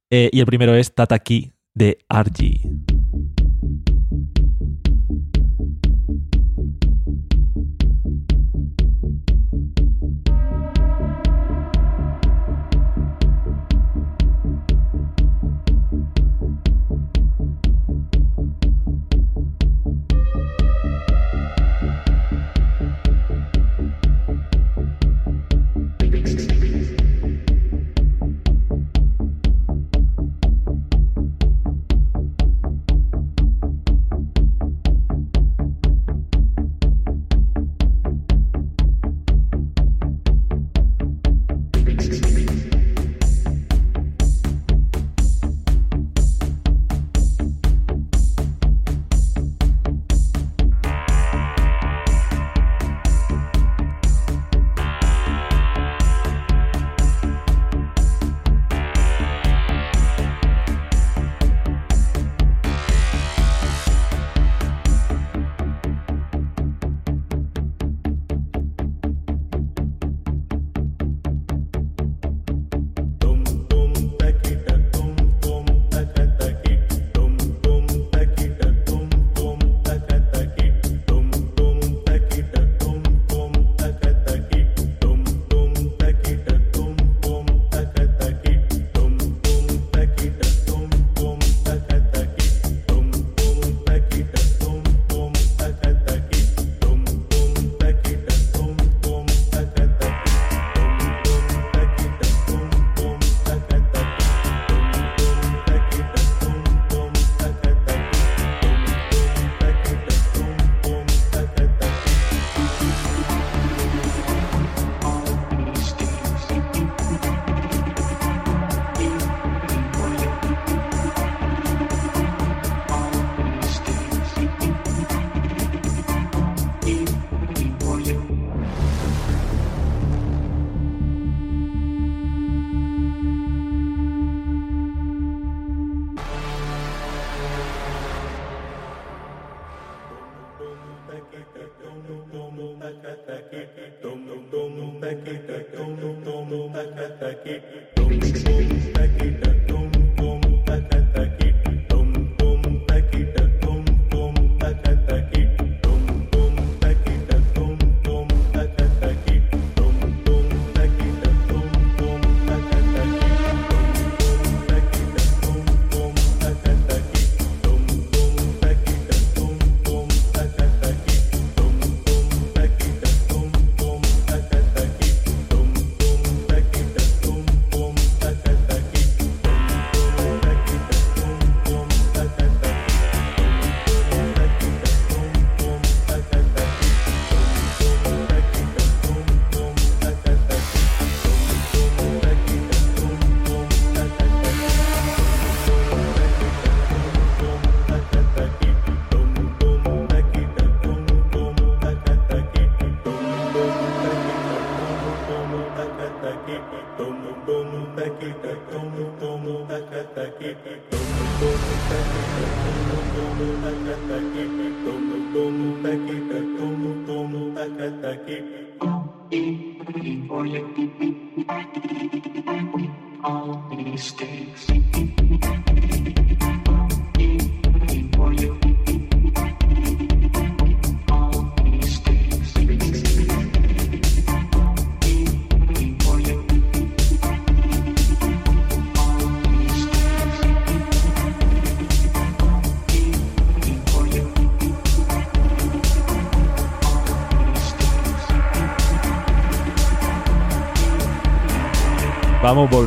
[0.09, 3.02] Eh, y el primero es Tataki de RG.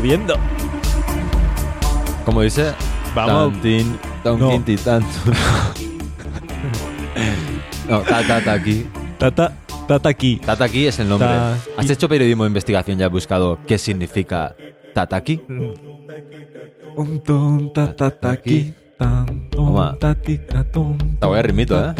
[0.06, 0.36] Vamos volviendo.
[2.24, 2.72] Como dice,
[3.14, 3.52] Vamos.
[3.52, 3.98] Tantin,
[4.38, 4.50] No.
[7.88, 8.84] No, ta, ta, ta, aquí.
[9.18, 9.52] Tata,
[9.86, 10.40] tata aquí.
[10.44, 11.28] Tataki es el nombre.
[11.28, 14.54] Ta- ¿Has hecho periodismo de investigación y has buscado qué significa
[14.94, 15.40] Tataki?
[16.96, 17.72] Un ton,
[19.50, 19.96] Toma.
[21.20, 21.92] Te voy a rimito, ¿eh?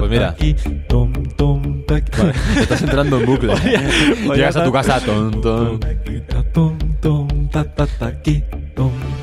[0.00, 0.34] Pues mira.
[2.18, 2.32] Vale.
[2.60, 3.54] Estás entrando en bucle.
[4.34, 5.40] Llegas a tu casa, ton.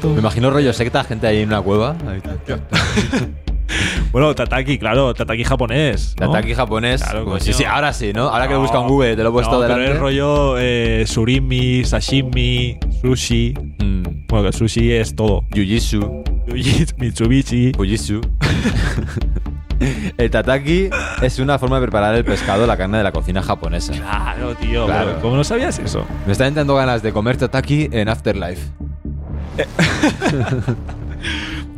[0.03, 1.95] Me imagino rollo secta, gente ahí en una cueva.
[4.11, 6.15] Bueno, tataki, claro, tataki japonés.
[6.19, 6.27] ¿no?
[6.29, 7.01] Tataki japonés.
[7.01, 8.27] Claro, Pues sí, sí, ahora sí, ¿no?
[8.27, 9.83] Ahora que lo busca en Google, te lo he puesto no, delante.
[9.85, 13.55] Pero es rollo eh, surimi, sashimi, sushi.
[13.79, 15.45] Mm, Bueno, que sushi es todo.
[15.49, 17.71] Jujitsu, Sushi, Mitsubishi.
[17.75, 18.21] Fujitsu.
[20.17, 20.89] El tataki
[21.21, 23.93] es una forma de preparar el pescado, la carne de la cocina japonesa.
[23.93, 24.85] Claro, tío.
[24.85, 25.07] Claro.
[25.09, 26.05] pero ¿Cómo no sabías eso?
[26.25, 28.61] Me están entrando ganas de comer tataki en Afterlife.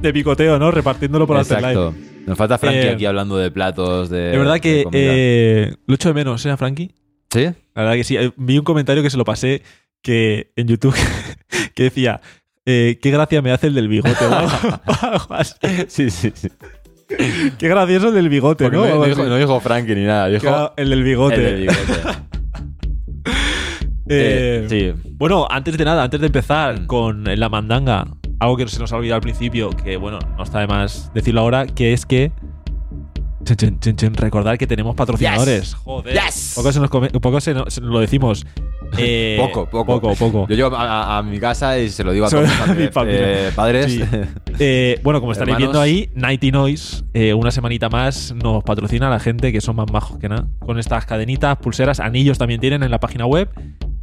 [0.02, 0.72] De picoteo, ¿no?
[0.72, 1.88] Repartiéndolo por Exacto.
[1.90, 2.16] Afterlife.
[2.28, 4.38] Nos falta Frankie Eh, aquí hablando de platos, de.
[4.38, 6.94] Verdad que eh, lo echo de menos, ¿eh, Frankie?
[7.30, 7.44] ¿Sí?
[7.74, 8.18] La verdad que sí.
[8.18, 9.62] Eh, Vi un comentario que se lo pasé
[10.02, 10.96] que en YouTube
[11.76, 12.22] que decía
[12.66, 14.16] eh, qué gracia me hace el del bigote.
[15.88, 16.50] Sí, sí, sí.
[17.58, 18.86] Qué gracioso el del bigote, Porque ¿no?
[18.88, 19.30] no, dijo, así.
[19.30, 20.42] no dijo Frankie ni nada, dijo.
[20.42, 21.36] Claro, el del bigote.
[21.36, 21.80] el del bigote.
[24.08, 25.02] Eh, Eh, sí.
[25.14, 26.86] Bueno, antes de nada, antes de empezar Mm.
[26.86, 28.06] con la mandanga,
[28.40, 31.42] algo que se nos ha olvidado al principio, que bueno, no está de más decirlo
[31.42, 32.32] ahora, que es que.
[34.16, 35.74] Recordar que tenemos patrocinadores.
[35.76, 36.14] Joder.
[36.14, 36.54] Yes.
[36.56, 38.46] Poco, se nos come- poco se, no- se lo decimos.
[38.98, 40.00] Eh, Poco, poco.
[40.02, 40.48] Poco, poco.
[40.48, 40.84] Yo llego a,
[41.16, 42.44] a- a mi casa y se lo digo a todos
[42.78, 43.92] mis eh, padres.
[43.94, 44.02] Sí.
[44.58, 49.10] Eh, bueno, como estaréis viendo ahí, Nighty Noise, eh, una semanita más, nos patrocina a
[49.10, 50.48] la gente que son más majos que nada.
[50.60, 53.50] Con estas cadenitas, pulseras, anillos también tienen en la página web.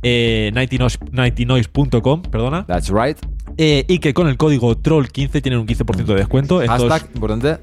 [0.03, 2.67] Eh, nightynoise- nightynoise.com, perdona.
[2.67, 3.17] That's right.
[3.57, 6.61] Eh, y que con el código TROLL15 tienen un 15% de descuento.
[6.67, 7.57] Hashtag, importante.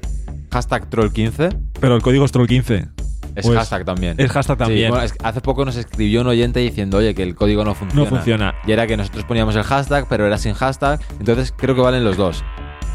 [0.50, 1.56] Hashtag troll15.
[1.80, 2.88] pero el código es TROLL15.
[3.40, 4.14] Es Pues, hashtag también.
[4.18, 4.90] Es hashtag Sí, también.
[4.90, 7.74] bueno, es que hace poco nos escribió un oyente diciendo, oye, que el código no
[7.74, 8.04] funciona.
[8.04, 8.54] no funciona.
[8.66, 11.00] Y era que nosotros poníamos el hashtag, pero era sin hashtag.
[11.18, 12.44] Entonces creo que valen los dos.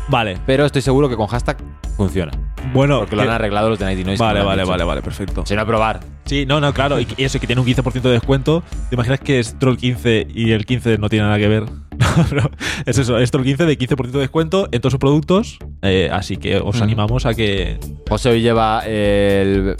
[0.07, 0.37] Vale.
[0.45, 1.57] Pero estoy seguro que con hashtag
[1.97, 2.31] funciona.
[2.73, 2.99] Bueno.
[2.99, 4.21] Porque lo que- han arreglado los de Nighty Noise.
[4.23, 5.45] vale, vale, vale, vale, perfecto.
[5.45, 5.99] Se a probar.
[6.25, 6.99] Sí, no, no, claro.
[6.99, 8.63] Y, eso, que tiene un 15% de descuento.
[8.89, 11.63] ¿Te imaginas que es Troll 15 y el 15 no tiene nada que ver?
[12.33, 12.49] No,
[12.85, 15.57] es eso, es Troll 15 de 15% de descuento en todos sus productos.
[15.81, 17.79] Eh, así que os animamos a que.
[18.09, 19.75] José hoy lleva el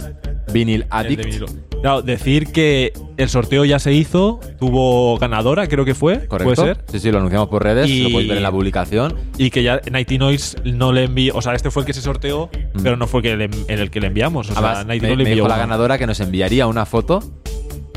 [0.52, 1.24] Vinyl el de Addict.
[1.24, 1.46] vinilo.
[1.82, 6.26] Claro, decir que el sorteo ya se hizo, tuvo ganadora, creo que fue.
[6.26, 6.54] ¿Correcto?
[6.54, 6.84] Puede ser.
[6.90, 7.88] Sí, sí, lo anunciamos por redes.
[7.88, 9.14] Y- Lo podéis ver en la publicación.
[9.38, 11.34] Y que ya Nighty Noise no le envió.
[11.36, 12.82] O sea, este fue el que se sorteó, Mm.
[12.82, 14.50] pero no fue que le- en el que le enviamos.
[14.50, 17.20] O sea, Nighty me, le me envió dijo la ganadora que nos enviaría una foto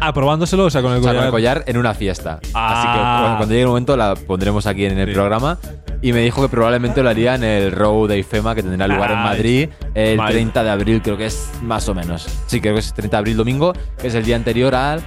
[0.01, 1.25] Aprobándoselo, o sea, con el o sea, con collar.
[1.25, 2.39] el collar en una fiesta.
[2.53, 2.71] Ah.
[2.73, 5.13] Así que bueno, cuando llegue el momento la pondremos aquí en el Sí.
[5.13, 5.59] programa.
[6.01, 9.11] Y me dijo que probablemente lo haría en el Row de IFEMA que tendrá lugar
[9.11, 9.23] en Ay.
[9.23, 10.31] Madrid el Vale.
[10.31, 12.25] 30 de abril, creo que es más o menos.
[12.47, 15.01] Sí, creo que es 30 de abril domingo, que es el día anterior al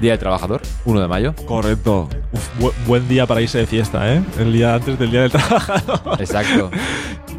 [0.00, 1.32] Día del Trabajador, 1 de mayo.
[1.46, 2.08] Correcto.
[2.32, 4.20] Uf, bu- buen día para irse de fiesta, ¿eh?
[4.40, 6.00] El día antes del día del trabajador.
[6.20, 6.70] Exacto.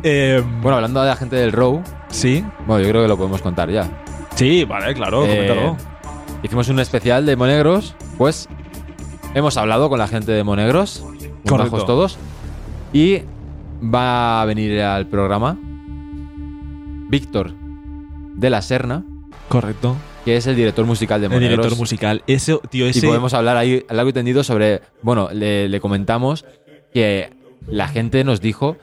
[0.02, 2.46] Eh, Bueno, hablando de la gente del Row, sí.
[2.66, 3.90] bueno, yo creo que lo podemos contar ya.
[4.36, 5.78] Sí, vale, claro, Eh, coméntalo.
[6.42, 8.48] Hicimos un especial de Monegros, pues
[9.34, 11.04] hemos hablado con la gente de Monegros,
[11.50, 12.18] majos todos,
[12.94, 13.20] y
[13.84, 15.58] va a venir al programa
[17.10, 17.52] Víctor
[18.36, 19.04] de la Serna,
[19.50, 19.96] Correcto.
[20.26, 21.58] que es el director musical de El Monegros.
[21.58, 22.24] director musical.
[22.28, 23.06] Ese, tío, y ese.
[23.06, 26.46] podemos hablar ahí largo y tendido sobre, bueno, le, le comentamos
[26.94, 27.32] que
[27.68, 28.78] la gente nos dijo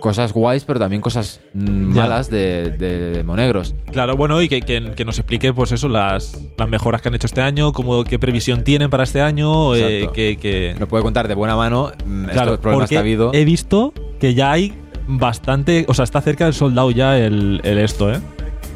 [0.00, 1.60] cosas guays, pero también cosas mm,
[1.94, 3.74] malas de, de- de Monegros.
[3.92, 7.14] Claro, bueno, y que, que- que nos explique, pues eso, las, las mejoras que han
[7.14, 11.02] hecho este año, cómo, qué previsión tienen para este año, eh, que, que- Nos puede
[11.02, 13.30] contar de buena mano mm, Claro, estos problemas que ha habido.
[13.34, 14.72] he visto que ya hay
[15.06, 18.20] bastante, o sea, está cerca del soldado ya el, el esto, ¿eh?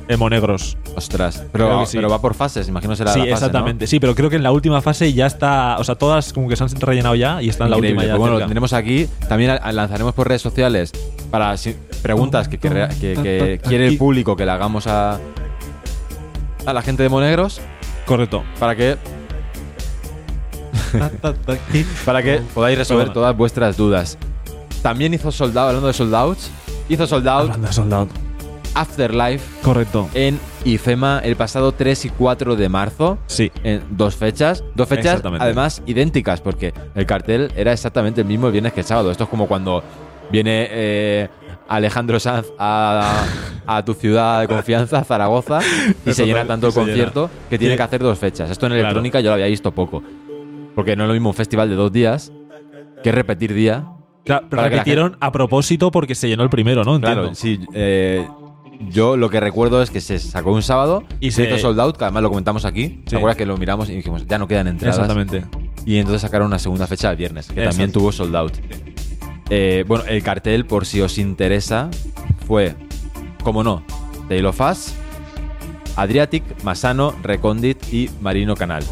[0.08, 0.76] El Monegros.
[0.96, 1.96] Ostras, pero, que sí.
[1.96, 3.36] pero va por fases, imagino será sí, la fase, ¿no?
[3.36, 3.86] exactamente.
[3.86, 5.76] Sí, pero creo que en la última fase ya está.
[5.78, 8.16] O sea, todas como que se han rellenado ya y está en la última ya.
[8.16, 9.08] Bueno, lo tendremos aquí.
[9.28, 10.92] También lanzaremos por redes sociales
[11.30, 15.18] para si- preguntas que, querrá- que- que quiere el público que le hagamos a,
[16.66, 17.60] a la gente de Monegros
[18.04, 18.42] Correcto.
[18.58, 18.96] para que,
[22.04, 24.18] para que podáis resolver todas vuestras dudas.
[24.82, 26.50] También hizo soldado, hablando de soldouts,
[26.88, 28.08] hizo soldado Hablando de soldado.
[28.74, 30.08] Afterlife Correcto.
[30.14, 33.18] en IFEMA el pasado 3 y 4 de marzo.
[33.26, 33.50] Sí.
[33.64, 38.52] En dos fechas, dos fechas además idénticas, porque el cartel era exactamente el mismo el
[38.52, 39.10] viernes que el sábado.
[39.10, 39.82] Esto es como cuando
[40.30, 41.28] viene eh,
[41.68, 43.24] Alejandro Sanz a,
[43.66, 45.60] a tu ciudad de confianza, Zaragoza,
[46.06, 46.86] y Eso se llena tanto el llena.
[46.86, 48.50] concierto que tiene que hacer dos fechas.
[48.50, 48.82] Esto en Claro.
[48.84, 50.02] electrónica yo lo había visto poco,
[50.74, 52.32] porque no es lo mismo un festival de dos días
[53.02, 53.84] que repetir día.
[54.24, 56.94] Claro, pero repitieron a propósito porque se llenó el primero, ¿no?
[56.94, 57.22] Entiendo.
[57.22, 57.58] Claro, sí.
[57.74, 58.24] eh,
[58.88, 61.96] yo lo que recuerdo es que se sacó un sábado Y se hizo sold out,
[61.96, 62.88] que además lo comentamos aquí.
[62.88, 63.02] Sí.
[63.06, 64.98] ¿Te acuerdas que lo miramos y dijimos, ya no quedan entradas?
[64.98, 65.44] Exactamente.
[65.84, 67.70] Y entonces sacaron una segunda fecha el viernes, que Exacto.
[67.70, 68.52] también tuvo sold out.
[69.50, 71.90] Eh, bueno, el cartel, por si os interesa,
[72.46, 72.74] fue,
[73.42, 73.82] como no,
[74.28, 74.94] Tale of Us,
[75.96, 78.84] Adriatic, Masano, Recondit y Marino Canal.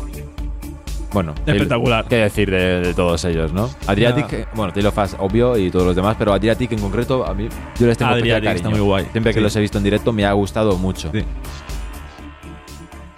[1.13, 2.05] Bueno, Espectacular.
[2.09, 3.69] ¿Qué decir de, de todos ellos, no?
[3.89, 7.35] Adriatic, bueno, Tale of Us, obvio, y todos los demás, pero Adriatic en concreto, a
[7.35, 8.57] mí, yo les tengo Adriatic cariño.
[8.57, 9.07] está muy guay.
[9.11, 9.43] Siempre que Sí.
[9.43, 11.11] los he visto en directo me ha gustado mucho.
[11.13, 11.25] Sí.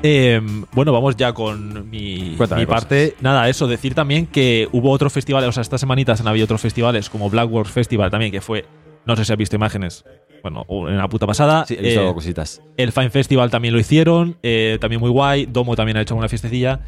[0.04, 0.40] Eh,
[0.72, 3.14] bueno, vamos ya con mi, parte.
[3.20, 6.60] Nada, eso, decir también que hubo otros festivales, o sea, estas semanitas han habido otros
[6.60, 8.64] festivales como Blackworks Festival también, que fue,
[9.06, 10.04] no sé si has visto imágenes,
[10.42, 11.66] bueno, en la puta pasada.
[11.66, 12.60] Sí, he visto Eh, cositas.
[12.76, 15.46] el Fine Festival también lo hicieron, eh, también muy guay.
[15.46, 16.80] Domo también ha hecho una fiestecilla.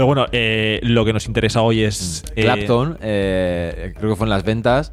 [0.00, 2.24] Pero bueno, eh, lo que nos interesa hoy es.
[2.34, 4.92] eh, Clapton, eh, creo que fue en las ventas,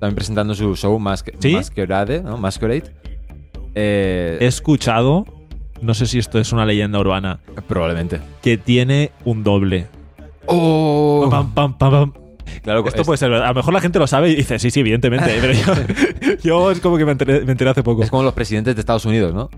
[0.00, 1.52] también presentando su show Mas- ¿Sí?
[1.52, 2.38] Masquerade, ¿no?
[2.38, 2.92] Masquerade.
[3.76, 5.26] He escuchado,
[5.80, 8.18] no sé si esto es una leyenda urbana, probablemente.
[8.42, 9.86] que tiene un doble.
[10.46, 11.28] ¡Oh!
[11.30, 12.12] Pam, pam, pam, pam.
[12.62, 13.46] Claro, Esto es, puede ser verdad.
[13.46, 15.36] A lo mejor la gente lo sabe y dice, sí, sí, evidentemente.
[15.40, 18.02] pero yo, yo es como que me enteré, me enteré hace poco.
[18.02, 19.50] es como los presidentes de Estados Unidos, ¿no?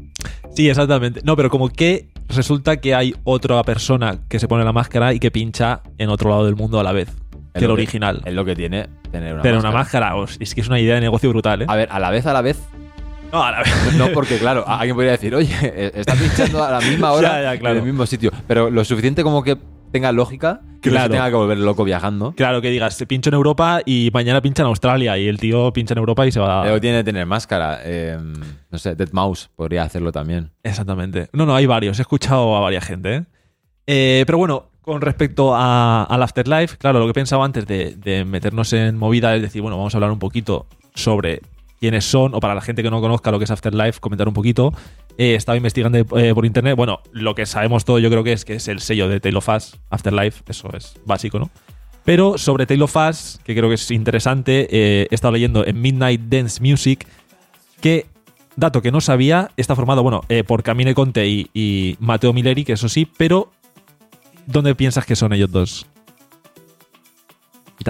[0.54, 1.20] Sí, exactamente.
[1.24, 5.18] No, pero como que resulta que hay otra persona que se pone la máscara y
[5.18, 8.22] que pincha en otro lado del mundo a la vez Es que el original.
[8.24, 9.70] Es lo que tiene tener una pero máscara.
[10.14, 11.66] una máscara, es que es una idea de negocio brutal, ¿eh?
[11.68, 12.58] A ver, a la vez, a la vez.
[13.32, 13.72] No, a la vez.
[13.96, 17.52] No, porque claro, alguien podría decir, oye, eh, está pinchando a la misma hora Ya,
[17.54, 17.76] ya, claro.
[17.76, 18.30] en el mismo sitio.
[18.46, 19.56] Pero lo suficiente como que
[19.94, 22.32] tenga lógica que no se tenga que volver loco viajando.
[22.36, 25.72] Claro, que digas, se pincho en Europa y mañana pincha en Australia y el tío
[25.72, 26.62] pincha en Europa y se va.
[26.64, 27.78] Pero tiene que tener máscara.
[27.84, 28.18] eh,
[28.70, 30.50] no sé, Dead Mouse podría hacerlo también.
[30.64, 31.28] Exactamente.
[31.32, 31.98] No, no, hay varios.
[32.00, 33.14] He escuchado a varias gente.
[33.14, 33.24] ¿eh?
[33.86, 37.94] Eh, pero bueno, con respecto a- al Afterlife, claro, lo que he pensado antes de,
[37.96, 41.40] de meternos en movida es decir, bueno, vamos a hablar un poquito sobre
[41.84, 44.32] quiénes son, o para la gente que no conozca lo que es Afterlife, comentar un
[44.32, 44.72] poquito.
[45.18, 46.76] Eh, estaba investigando eh, por internet.
[46.76, 49.36] Bueno, lo que sabemos todo yo creo que es que es el sello de Tale
[49.36, 51.50] of Us, Afterlife, eso es básico, ¿no?
[52.02, 55.78] Pero sobre Tale of Us, que creo que es interesante, eh, he estado leyendo en
[55.78, 57.06] Midnight Dance Music
[57.82, 58.06] que,
[58.56, 62.64] dato que no sabía, está formado, bueno, eh, por Camine Conte y, y Matteo Mileri,
[62.64, 63.50] que eso sí, pero
[64.46, 65.86] ¿dónde piensas que son ellos dos?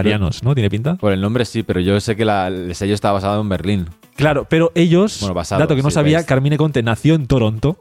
[0.02, 0.54] Italianos, ¿no?
[0.54, 0.96] ¿Tiene pinta?
[0.96, 3.87] Por el nombre sí, pero yo sé que la- el sello está basado en Berlín.
[4.16, 6.24] Claro, pero ellos, Bueno, basado, dato que no sí, sabía.
[6.26, 7.78] Carmine Conte nació en Toronto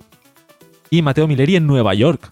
[0.89, 2.31] y Matteo Mileri en Nueva York.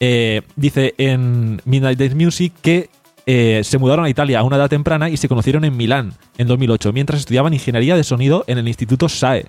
[0.00, 2.90] Eh, dice en Midnight Dance Music que
[3.24, 6.46] eh, se mudaron a Italia a una edad temprana y se conocieron en Milán en
[6.46, 9.46] 2008 mientras estudiaban ingeniería de sonido en el Instituto SAE.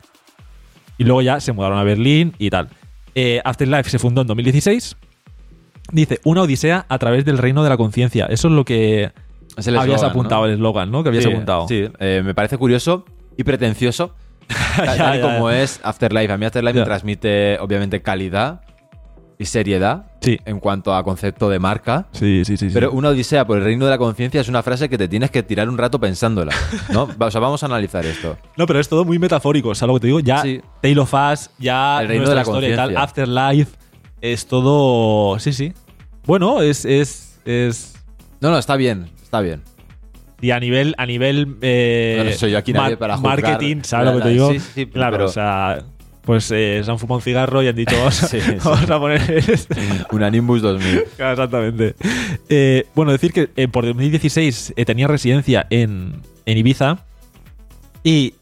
[0.98, 2.70] Y luego ya se mudaron a Berlín y tal.
[3.14, 4.96] Eh, Afterlife se fundó en 2016.
[5.92, 8.26] Dice, una odisea a través del reino de la conciencia.
[8.26, 9.12] Eso es lo que
[9.58, 10.48] Es el habías apuntado, ¿no?
[10.48, 11.04] el eslogan, ¿no?
[11.04, 11.68] Que habías sí, apuntado.
[11.68, 13.06] Sí, eh, me parece curioso
[13.36, 14.14] y pretencioso.
[14.76, 16.32] tal, tal ya, como es Afterlife.
[16.32, 18.62] A mí Afterlife me transmite, obviamente, calidad
[19.40, 20.40] y seriedad Sí.
[20.46, 22.08] en cuanto a concepto de marca.
[22.12, 22.70] Sí, sí, sí.
[22.70, 22.74] sí.
[22.74, 25.30] Pero una odisea por el reino de la conciencia es una frase que te tienes
[25.32, 26.54] que tirar un rato pensándola.
[26.92, 27.08] ¿no?
[27.20, 28.36] O sea, vamos a analizar esto.
[28.58, 30.20] No, pero es todo muy metafórico, ¿sabes lo que te digo?
[30.22, 30.62] Ya Sí.
[30.82, 33.04] Tale of Us, ya El reino de la historia y tal, conciencia.
[33.04, 33.78] Afterlife,
[34.22, 35.38] es todo...
[35.40, 35.74] Sí, sí.
[36.26, 36.84] Bueno, es...
[36.86, 37.96] es, es
[38.42, 39.62] No, no, está bien, está bien.
[40.40, 40.96] y a nivel...
[40.98, 44.18] A nivel eh, No soy yo aquí nadie mar- para juzgar Marketing, ¿sabes la- lo
[44.20, 44.52] que te digo?
[44.54, 45.84] sí, sí, claro, pero- o sea...
[46.22, 48.56] Pues eh, se han fumado un cigarro y han dicho, vamos, a- Sí, sí.
[48.64, 49.44] vamos a poner.
[50.12, 51.04] Una Nimbus 2000.
[51.16, 51.96] Claro, Exactamente.
[52.50, 57.06] Eh, bueno, decir que eh, por 2016 eh, tenía residencia en, en Ibiza
[58.04, 58.34] y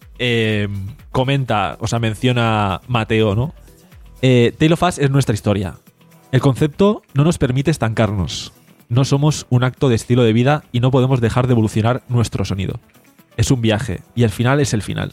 [1.11, 3.53] comenta, o sea, menciona Mateo, ¿no?
[4.21, 5.75] Tale of Us es nuestra historia.
[6.31, 8.51] El concepto no nos permite estancarnos.
[8.89, 12.45] No somos un acto de estilo de vida y no podemos dejar de evolucionar nuestro
[12.45, 12.79] sonido.
[13.37, 15.11] Es un viaje y al final es el final.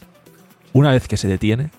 [0.73, 1.71] Una vez que se detiene,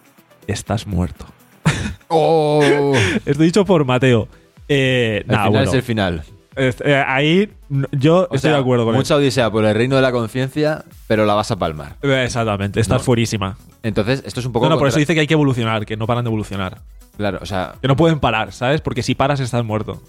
[0.46, 1.26] estás muerto.
[2.08, 2.62] ¡Oh!
[3.26, 4.28] Esto dicho por Mateo.
[4.68, 5.68] Eh, El nah, final bueno.
[5.70, 6.22] es el final.
[6.56, 7.50] Eh, ahí
[7.90, 10.84] yo O estoy sea, de acuerdo con Mucha odisea por el reino de la conciencia,
[11.08, 11.96] pero la vas a palmar.
[12.02, 13.04] Eh, Exactamente, estás No.
[13.04, 13.56] fuerísima.
[13.82, 14.66] Entonces, esto es un poco.
[14.66, 16.80] No, no, por eso dice que hay que evolucionar, que no paran de evolucionar.
[17.16, 18.80] Claro, o sea, Que no pueden parar, ¿sabes?
[18.80, 20.00] Porque si paras estás muerto.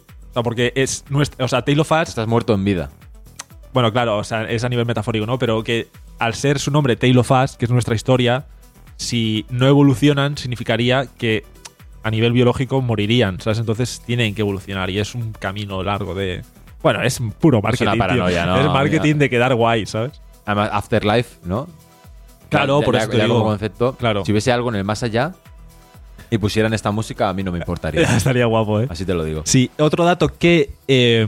[0.43, 1.43] Porque es nuestra.
[1.45, 2.09] O sea, Taylor Fast.
[2.09, 2.89] estás muerto en vida.
[3.73, 5.37] Bueno, claro, o sea, es a nivel metafórico, ¿no?
[5.37, 5.87] Pero que
[6.19, 8.45] al ser su nombre Taylor Fast, que es nuestra historia,
[8.95, 11.43] si no evolucionan, significaría que
[12.03, 13.59] a nivel biológico morirían, ¿sabes?
[13.59, 16.43] Entonces tienen que evolucionar y es un camino largo de.
[16.81, 17.91] Bueno, es puro marketing.
[17.91, 17.97] tío.
[17.99, 18.59] paranoia, ¿no?
[18.61, 19.19] Es marketing Ya.
[19.19, 20.21] de quedar guay, ¿sabes?
[20.45, 21.67] Además, Afterlife, ¿no?
[22.49, 23.35] Claro, por eso te ya digo.
[23.39, 23.95] como concepto.
[23.97, 24.23] Claro.
[24.23, 25.33] Si hubiese algo en el más allá
[26.29, 28.01] y pusieran esta música, a mí no me importaría.
[28.17, 28.87] Estaría guapo, ¿eh?
[28.89, 29.43] Así te lo digo.
[29.45, 31.27] Sí, otro dato que eh,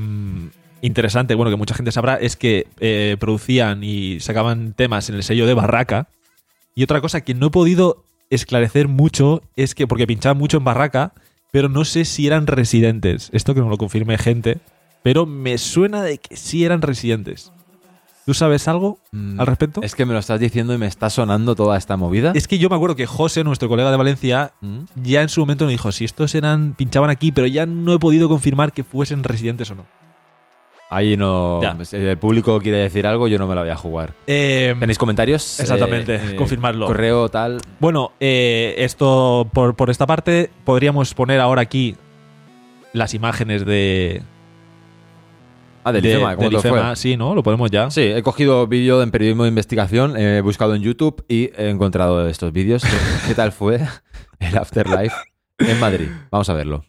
[0.81, 5.23] interesante, bueno, que mucha gente sabrá, es que eh, producían y sacaban temas en el
[5.23, 6.07] sello de Barraca.
[6.75, 10.63] Y otra cosa que no he podido esclarecer mucho es que, porque pinchaban mucho en
[10.63, 11.13] Barraca,
[11.51, 13.29] pero no sé si eran residentes.
[13.33, 14.59] Esto que no lo confirme gente,
[15.03, 17.51] pero me suena de que sí eran residentes.
[18.28, 19.80] ¿Tú sabes algo Mm, al respecto?
[19.82, 22.34] Es que me lo estás diciendo y me está sonando toda esta movida.
[22.36, 24.80] Es que yo me acuerdo que José, nuestro colega de Valencia, Mm.
[25.01, 27.99] ya en su momento nos dijo si estos eran pinchaban aquí, pero ya no he
[27.99, 29.86] podido confirmar que fuesen residentes o no.
[30.89, 31.61] Ahí no.
[31.61, 31.78] Ya.
[31.86, 34.13] Si el público quiere decir algo, yo no me la voy a jugar.
[34.28, 35.61] Eh, ¿Tenéis comentarios?
[35.61, 36.86] Exactamente, confirmarlo.
[36.88, 37.61] Correo, tal.
[37.80, 41.95] Bueno, eh, esto por, por esta parte podríamos poner ahora aquí
[42.91, 44.21] las imágenes de,
[45.88, 46.85] Ah, del de- IFEMA, ¿cómo del IFEMA.
[46.88, 46.95] fue?
[46.95, 47.33] Sí, ¿no?
[47.35, 47.89] Lo podemos ya.
[47.91, 52.27] Sí, he cogido vídeo en periodismo de investigación, he buscado en YouTube y he encontrado
[52.27, 52.83] estos vídeos.
[52.83, 52.89] ¿Qué,
[53.29, 53.79] qué tal fue
[54.39, 55.15] el Afterlife
[55.59, 56.07] en Madrid?
[56.31, 56.83] Vamos a verlo.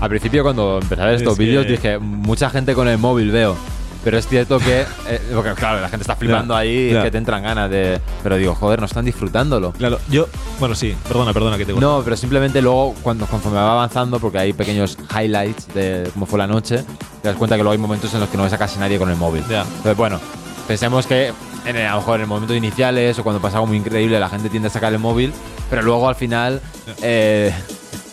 [0.00, 2.98] Al principio cuando empecé a ver estos Es que- vídeos dije, mucha gente con el
[2.98, 3.56] móvil veo.
[4.04, 7.02] Pero es cierto que, eh, porque claro, la gente está flipando ahí, ya.
[7.02, 8.00] que te entran ganas de...
[8.22, 9.72] Pero digo, joder, no están disfrutándolo.
[9.72, 10.28] Claro, yo.
[10.60, 11.86] Bueno, sí, perdona, perdona que te corto.
[11.98, 16.38] No, pero simplemente luego, cuando conforme va avanzando, porque hay pequeños highlights de cómo fue
[16.38, 16.84] la noche,
[17.22, 18.98] te das cuenta que luego hay momentos en los que no ves a casi nadie
[18.98, 19.42] con el móvil.
[19.50, 19.62] Ya.
[19.62, 20.20] Entonces, bueno,
[20.68, 21.32] pensemos que
[21.66, 24.18] en el- a lo mejor en el momento iniciales o cuando pasa algo muy increíble,
[24.20, 25.32] la gente tiende a sacar el móvil,
[25.68, 26.62] pero luego al final
[27.02, 27.52] eh,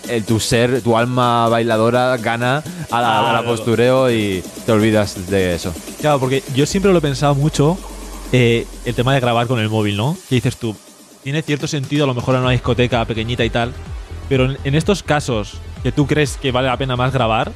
[0.10, 3.47] el, tu ser, tu alma bailadora gana a la, a la Claro.
[3.47, 5.74] postureo y te olvidas de eso.
[6.01, 7.78] Claro, porque yo siempre lo he pensado mucho
[8.32, 10.18] eh, el tema de grabar con el móvil, ¿no?
[10.30, 10.76] ¿Qué dices tú?
[11.24, 13.74] Tiene cierto sentido a lo mejor en una discoteca pequeñita y tal,
[14.30, 15.53] pero en, en estos casos
[15.84, 17.51] que tú crees que vale la pena más grabar,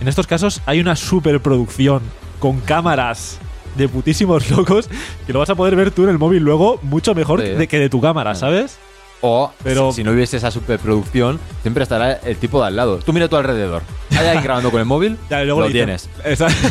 [0.00, 2.02] en estos casos hay una superproducción
[2.38, 3.38] con cámaras
[3.76, 4.88] de putísimos locos
[5.26, 7.48] que lo vas a poder ver tú en el móvil luego mucho mejor Sí.
[7.50, 8.76] de que de tu cámara, ¿sabes?
[9.20, 12.98] O, Pero- si, no hubiese esa superproducción, siempre estará el tipo de al lado.
[12.98, 13.82] Tú mira a tu alrededor.
[14.12, 16.08] Hay alguien grabando con el móvil, Ya, y luego lo le tienes.
[16.24, 16.68] Exacto.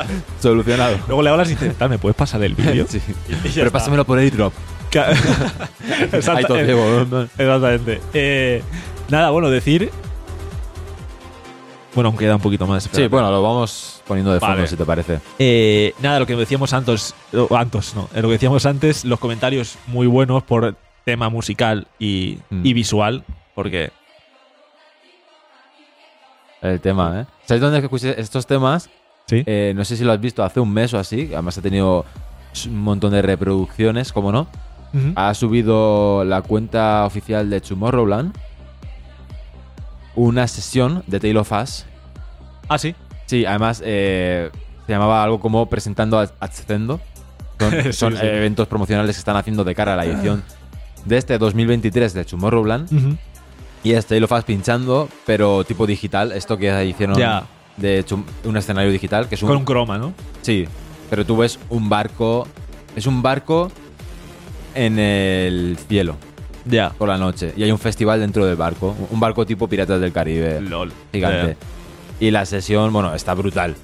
[0.40, 0.96] Solucionado.
[1.06, 2.86] luego le hablas y dices, "Tal, ¿me puedes pasar el vídeo?
[2.88, 3.00] Sí.
[3.28, 3.70] Pero está.
[3.70, 4.52] pásamelo por airdrop.
[4.90, 7.26] Ca- Ahí Exacta- todo ciego.
[7.38, 8.00] Exactamente.
[8.14, 8.62] Eh,
[9.10, 9.90] nada, bueno, decir.
[11.94, 12.84] Bueno, aún queda un poquito más.
[12.84, 13.08] Sí, espérate.
[13.10, 14.68] bueno, lo vamos poniendo de fondo, Vale.
[14.68, 15.18] si te parece.
[15.38, 17.14] Eh, nada, lo que decíamos antes.
[17.34, 18.08] o Antes, no.
[18.14, 22.66] eh, Lo que decíamos antes, los comentarios muy buenos por tema musical y, Mm.
[22.66, 23.24] y visual.
[23.54, 23.90] Porque.
[26.62, 27.26] El tema, ¿eh?
[27.46, 28.90] ¿Sabes dónde escuché estos temas?
[29.26, 29.42] Sí.
[29.46, 31.30] Eh, no sé si lo has visto hace un mes o así.
[31.32, 32.04] Además ha tenido
[32.66, 34.48] un montón de reproducciones, como no.
[35.14, 38.34] Ha subido la cuenta oficial de Tomorrowland
[40.16, 41.86] una sesión de Tale of Us.
[42.68, 42.96] Ah, sí.
[43.26, 44.50] Sí, además eh,
[44.86, 47.00] se llamaba algo como presentando a Ascendo.
[47.60, 48.26] Son, Sí, son, sí.
[48.26, 50.42] eventos promocionales que están haciendo de cara a la edición
[51.04, 52.92] de este 2023 de Tomorrowland.
[52.92, 53.16] Ujú.
[53.82, 56.32] Y es Tale of Us pinchando, pero tipo digital.
[56.32, 57.44] Esto que hicieron Ya.
[57.76, 58.04] de
[58.44, 60.12] un escenario digital, que es un, Con un croma, ¿no?
[60.42, 60.66] Sí,
[61.08, 62.46] pero tú ves un barco.
[62.94, 63.70] Es un barco
[64.74, 66.16] en el cielo
[66.66, 66.90] Ya.
[66.90, 67.52] por la noche.
[67.56, 68.94] Y hay un festival dentro del barco.
[69.10, 70.60] Un barco tipo Piratas del Caribe.
[70.60, 70.92] LOL.
[71.12, 71.56] Gigante.
[72.20, 73.74] Y la sesión, bueno, está brutal.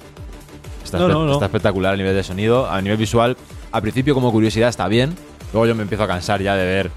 [0.83, 1.33] Está, No, espe- no, no.
[1.33, 2.69] está espectacular a nivel de sonido.
[2.69, 3.35] A nivel visual,
[3.71, 5.15] al principio como curiosidad está bien.
[5.53, 6.91] Luego yo me empiezo a cansar ya de ver.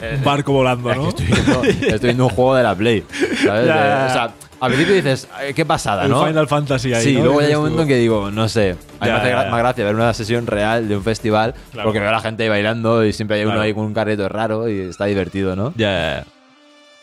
[0.00, 1.08] Un barco volando, ¿no?
[1.08, 3.04] estoy, viendo, estoy viendo un juego de la Play.
[3.10, 3.44] ¿sabes?
[3.44, 4.06] Ya, De- ya, ya.
[4.08, 6.24] o sea, al principio dices, "Ay, qué pasada, El ¿no?
[6.26, 7.04] Final Fantasy ahí.
[7.04, 7.24] Sí, ¿no?
[7.24, 8.76] luego Dices un momento en que digo, no sé.
[9.00, 11.88] A mí me hace más gracia ver una sesión real de un festival Claro.
[11.88, 14.28] porque veo a la gente ahí bailando y siempre hay uno ahí con un carreto
[14.28, 15.72] raro y está divertido, ¿no?
[15.76, 16.26] Ya, ya, ya.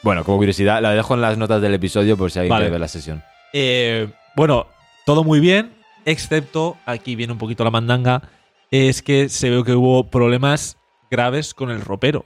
[0.02, 2.64] Bueno, como curiosidad, la dejo en las notas del episodio por si alguien Vale.
[2.66, 3.24] quiere ver la sesión.
[3.54, 4.68] Eh, bueno,
[5.06, 5.74] todo muy bien,
[6.06, 8.22] excepto, aquí viene un poquito la mandanga,
[8.70, 10.78] es que se ve que hubo problemas
[11.10, 12.26] graves con el ropero.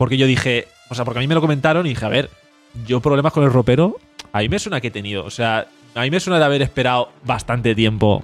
[0.00, 2.30] Porque yo dije, O sea, porque a mí me lo comentaron y dije, a ver,
[2.86, 3.98] yo problemas con el ropero,
[4.32, 5.26] a mí me suena que he tenido.
[5.26, 8.22] O sea, a mí me suena de haber esperado bastante tiempo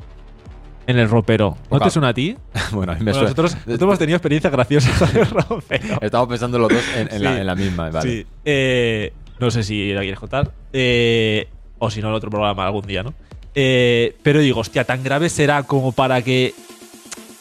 [0.86, 1.58] en el ropero.
[1.70, 2.34] ¿No te suena a ti?
[2.72, 5.98] bueno, a mí me Bueno, suena- nosotros, nosotros hemos tenido experiencias graciosas con el ropero.
[6.00, 8.10] Estamos pensando los dos en, en la, en la misma, vale.
[8.10, 8.26] Sí.
[8.46, 10.50] Eh, no sé si la quieres contar.
[10.72, 11.46] Eh,
[11.78, 13.12] o si no, en otro programa algún día, ¿no?
[13.54, 16.54] Eh, pero digo, hostia, tan grave será como para que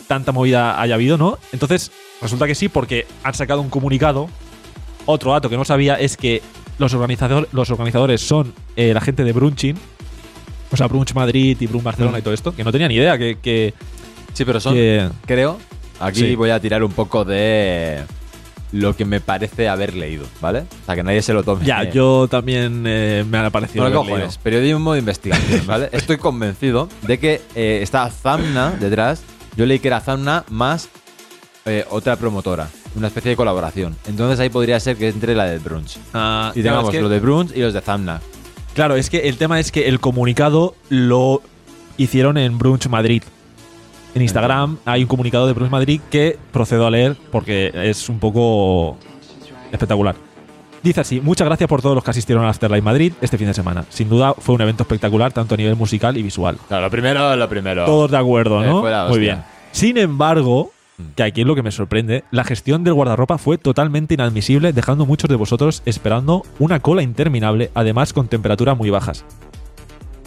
[0.08, 1.38] tanta movida haya habido, ¿no?
[1.54, 1.90] Entonces,
[2.22, 4.30] resulta que sí, porque han sacado un comunicado.
[5.06, 6.42] Otro dato que no sabía es que
[6.80, 9.78] los, organizador- los organizadores son eh, la gente de Brunchin.
[10.72, 12.20] O sea, Brunch Madrid y Brunch Barcelona Mm.
[12.20, 12.56] y todo esto.
[12.56, 13.38] Que no tenía ni idea que.
[13.42, 13.74] que-
[14.34, 15.60] Sí, pero son, que- creo,
[16.00, 16.36] aquí Sí.
[16.36, 18.02] voy a tirar un poco de
[18.74, 20.62] lo que me parece haber leído, ¿vale?
[20.82, 21.64] O sea, que nadie se lo tome.
[21.66, 23.84] ya, yo también eh, me ha parecido.
[23.84, 24.18] Bueno, ¿qué haber leído.
[24.26, 24.38] cojones?
[24.40, 25.88] Periodismo de investigación, ¿vale?
[25.94, 29.22] Estoy convencido de que eh, está Zamna detrás.
[29.56, 30.90] Yo leí que era Zamna más
[31.66, 32.68] eh, otra promotora.
[32.96, 33.96] Una especie de colaboración.
[34.08, 35.98] Entonces ahí podría ser que entre la de Brunch.
[36.14, 38.22] Ah, Y claro, tengamos es que- de Brunch y los de Zamna.
[38.76, 41.42] Claro, es que el tema es que el comunicado lo
[41.98, 43.24] hicieron en Brunch Madrid.
[44.14, 48.20] En Instagram hay un comunicado de Brunch Madrid que procedo a leer porque es un
[48.20, 48.98] poco
[49.72, 50.16] espectacular.
[50.84, 53.54] Dice así, muchas gracias por todos los que asistieron al Afterlife Madrid este fin de
[53.56, 53.86] semana.
[53.90, 56.58] Sin duda fue un evento espectacular tanto a nivel musical y visual.
[56.68, 57.86] Claro, lo primero, lo primero.
[57.86, 58.82] Todos de acuerdo, Eh, ¿no?
[58.82, 59.34] fue la Muy hostia.
[59.34, 59.44] bien.
[59.72, 60.72] Sin embargo.
[61.16, 65.06] Que aquí es lo que me sorprende, la gestión del guardarropa fue totalmente inadmisible, dejando
[65.06, 69.26] muchos de vosotros esperando una cola interminable, además con temperaturas muy bajas.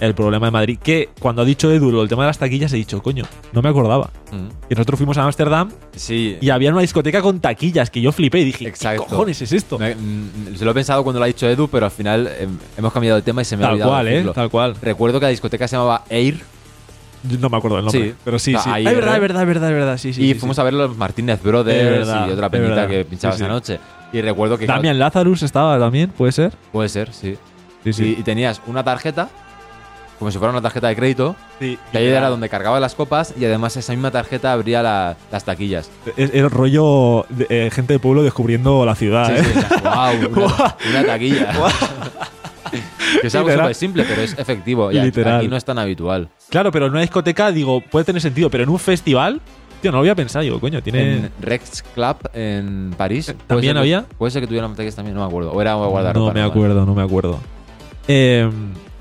[0.00, 2.76] El problema de Madrid, que cuando ha dicho Edu del tema de las taquillas, he
[2.76, 4.10] dicho, coño, no me acordaba.
[4.30, 4.68] Mm.
[4.68, 6.36] Que nosotros fuimos a Ámsterdam Sí.
[6.40, 9.02] y había una discoteca con taquillas que yo flipé y dije, Exacto.
[9.02, 9.76] ¿qué cojones es esto?
[9.76, 12.56] Me- mm, se lo he pensado cuando lo ha dicho Edu, pero al final em,
[12.76, 14.26] hemos cambiado de tema y se me ha Tal olvidado cual, ¿eh?
[14.32, 14.76] Tal cual.
[14.80, 16.36] Recuerdo que la discoteca se llamaba Air
[17.22, 18.14] No me acuerdo del nombre, Sí.
[18.24, 18.70] pero sí, sí.
[18.70, 20.22] ahí es verdad, es verdad, es verdad, es verdad, sí, sí.
[20.24, 20.60] y sí, fuimos sí.
[20.60, 23.80] a ver los Martínez Brothers verdad, y otra peñita que pinchaba Sí, esa noche.
[24.12, 26.52] Y recuerdo que claro, Damian Lazarus estaba también, ¿puede ser?
[26.72, 27.36] puede ser, sí.
[27.90, 29.28] Sí, Y, y tenías una tarjeta,
[30.18, 31.78] como si fuera una tarjeta de crédito, Sí.
[31.92, 35.44] que ahí era donde cargabas las copas y además esa misma tarjeta abría la- las
[35.44, 35.90] taquillas.
[36.16, 39.44] Es- Era rollo de, eh, gente de pueblo descubriendo la ciudad, Sí, ¿eh?
[39.54, 41.52] sí, wow, una, una taquilla.
[43.20, 44.90] que es algo súper simple, pero es efectivo.
[44.92, 45.38] Y Literal.
[45.38, 46.28] aquí no es tan habitual.
[46.50, 49.40] Claro, pero en una discoteca, digo, puede tener sentido, pero en un festival,
[49.82, 50.42] tío, no lo había pensado.
[50.42, 51.12] Digo, coño, tiene.
[51.16, 53.26] En Rex Club en París.
[53.26, 54.04] ¿puede ¿También que- había?
[54.18, 55.52] Puede ser que tuvieran taquillas también, no me acuerdo.
[55.52, 56.28] O era guardarropa.
[56.28, 57.38] no me acuerdo, no me acuerdo.
[58.06, 58.48] Eh,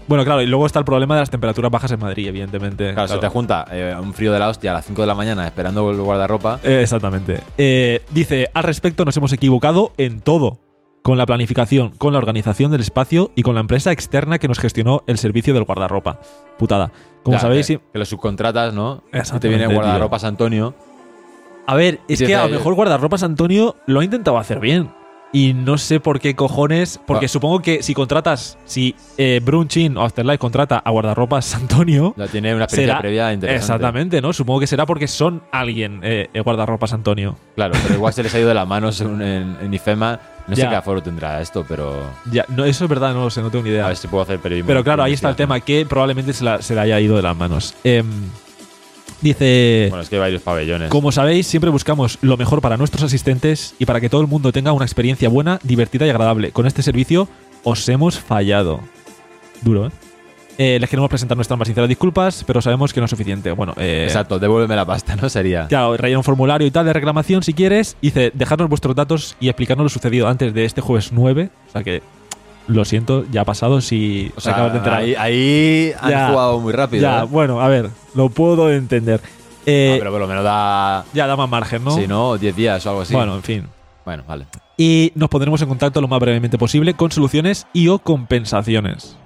[0.07, 2.93] bueno, claro, y luego está el problema de las temperaturas bajas en Madrid, evidentemente.
[2.93, 5.15] Claro, se te junta eh, un frío de la hostia a las 5 de la
[5.15, 6.59] mañana esperando el guardarropa.
[6.63, 7.41] Eh, exactamente.
[7.57, 10.59] Eh, dice, al respecto nos hemos equivocado en todo.
[11.07, 14.59] Con la planificación, con la organización del espacio y con la empresa externa que nos
[14.59, 16.19] gestionó el servicio del guardarropa.
[16.57, 16.91] Putada.
[17.23, 19.03] Como sabéis, que, que lo subcontratas, ¿no?
[19.13, 20.75] Y te viene guardarropas Antonio.
[21.65, 24.89] A ver, es que a lo mejor guardarropas Antonio lo ha intentado hacer bien.
[25.31, 26.99] Y no sé por qué cojones.
[27.07, 27.29] Porque Ah.
[27.29, 32.15] supongo que si contratas, si eh, Brunchin o Afterlife contrata a guardarropas Antonio.
[32.17, 33.61] Ya tiene una experiencia será- previa interesante.
[33.63, 34.33] Exactamente, ¿no?
[34.33, 37.37] Supongo que será porque son alguien, eh, eh, guardarropas Antonio.
[37.55, 40.19] Claro, pero igual se les ha ido de la mano según en, en IFEMA.
[40.47, 43.41] No sé qué aforo tendrá esto, pero Ya, no, eso es verdad, no lo sé,
[43.41, 43.85] no tengo ni idea.
[43.85, 44.67] a ver si puedo hacer periodismo.
[44.67, 47.21] Pero claro, ahí está el tema, que probablemente se, la- se le haya ido de
[47.21, 47.73] las manos.
[47.83, 48.05] Em,
[49.21, 49.87] dice.
[49.89, 50.89] Bueno, es que hay varios pabellones.
[50.89, 54.51] Como sabéis, siempre buscamos lo mejor para nuestros asistentes y para que todo el mundo
[54.51, 56.51] tenga una experiencia buena, divertida y agradable.
[56.51, 57.27] Con este servicio
[57.63, 58.79] os hemos fallado.
[59.61, 59.91] Duro, ¿eh?
[60.59, 63.51] Eh, les queremos presentar nuestras más sinceras disculpas, pero sabemos que no es suficiente.
[63.51, 65.29] Bueno, eh, Exacto, devuélveme la pasta, ¿no?
[65.29, 65.67] Sería.
[65.67, 67.95] Claro, rellena un formulario y tal de reclamación si quieres.
[68.01, 71.49] Dice, dejadnos vuestros datos y explicarnos lo sucedido antes de este jueves 9.
[71.67, 72.01] O sea que,
[72.67, 74.99] lo siento, ya ha pasado si O sea, acabas de enterar.
[75.01, 76.27] ahí, ahí han Ya.
[76.29, 77.01] jugado muy rápido.
[77.03, 77.27] ya, ¿eh?
[77.29, 79.21] bueno, a ver, lo puedo entender.
[79.65, 81.05] Eh, Ah, pero por lo menos da.
[81.13, 81.91] ya da más margen, ¿no?
[81.91, 82.35] Sí, ¿no?
[82.37, 83.13] 10 días o algo así.
[83.13, 83.67] Bueno, en fin.
[84.05, 84.45] Bueno, vale.
[84.75, 89.17] Y nos pondremos en contacto lo más brevemente posible con soluciones y o compensaciones.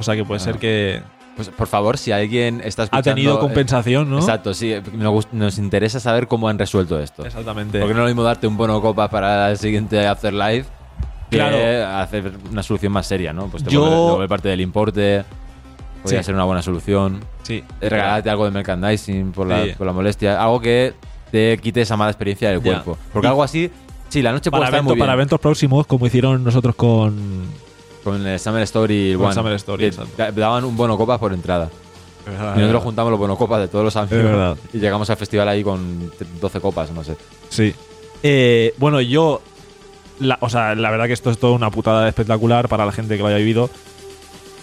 [0.00, 0.44] O sea que puede Ah.
[0.44, 1.02] ser que
[1.36, 3.14] Pues por favor, si alguien está ha escuchando.
[3.14, 4.18] tenido eh, compensación, ¿no?
[4.18, 4.74] Exacto, sí.
[4.92, 7.24] Nos, interesa saber cómo han resuelto esto.
[7.24, 7.78] Exactamente.
[7.78, 10.68] Porque no es lo mismo darte un bono copa para el siguiente Afterlife
[11.30, 11.96] que Claro.
[11.98, 13.46] hacer una solución más seria, ¿no?
[13.46, 15.24] Pues te Yo- devuelve parte del importe.
[16.02, 16.26] Podría Sí.
[16.26, 17.20] ser una buena solución.
[17.42, 17.62] Sí.
[17.80, 19.72] Regalarte algo de merchandising por la, Sí.
[19.78, 20.42] por la molestia.
[20.42, 20.92] Algo que
[21.30, 22.98] te quite esa mala experiencia del cuerpo.
[23.12, 23.70] Porque Y- algo así,
[24.08, 25.02] sí, la noche puede Para, estar evento- muy bien.
[25.04, 27.46] para eventos próximos, como hicieron nosotros con.
[28.04, 29.34] Con el Summer Story y el Con One.
[29.34, 30.32] Summer Story, exacto.
[30.40, 31.68] daban un bono copa por entrada.
[32.26, 34.18] Y nosotros juntamos los bono copas de todos los amigos.
[34.18, 34.56] Es verdad.
[34.72, 37.16] Y llegamos al festival ahí con 12 copas, no sé.
[37.48, 37.74] Sí.
[38.22, 39.40] Eh, bueno, yo.
[40.20, 43.16] la- o sea, la verdad que esto es toda una putada espectacular para la gente
[43.16, 43.70] que lo haya vivido.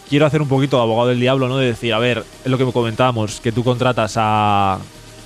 [0.08, 1.58] Quiero hacer un poquito de abogado del diablo, ¿no?
[1.58, 4.78] De decir, a ver, es lo que comentábamos, que tú contratas a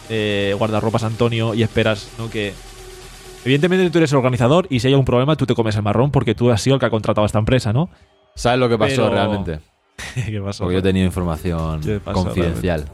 [0.10, 2.30] eh, guardarropas Antonio y esperas, ¿no?
[2.30, 2.54] Que,
[3.44, 6.12] Evidentemente tú eres el organizador y si hay un problema tú te comes el marrón
[6.12, 7.90] porque tú has sido el que ha contratado a esta empresa, ¿no?
[8.36, 9.60] ¿Sabes lo que pasó Pero- realmente?
[10.26, 10.64] ¿Qué pasó?
[10.64, 12.86] Porque yo he tenido información ¿Qué pasó confidencial.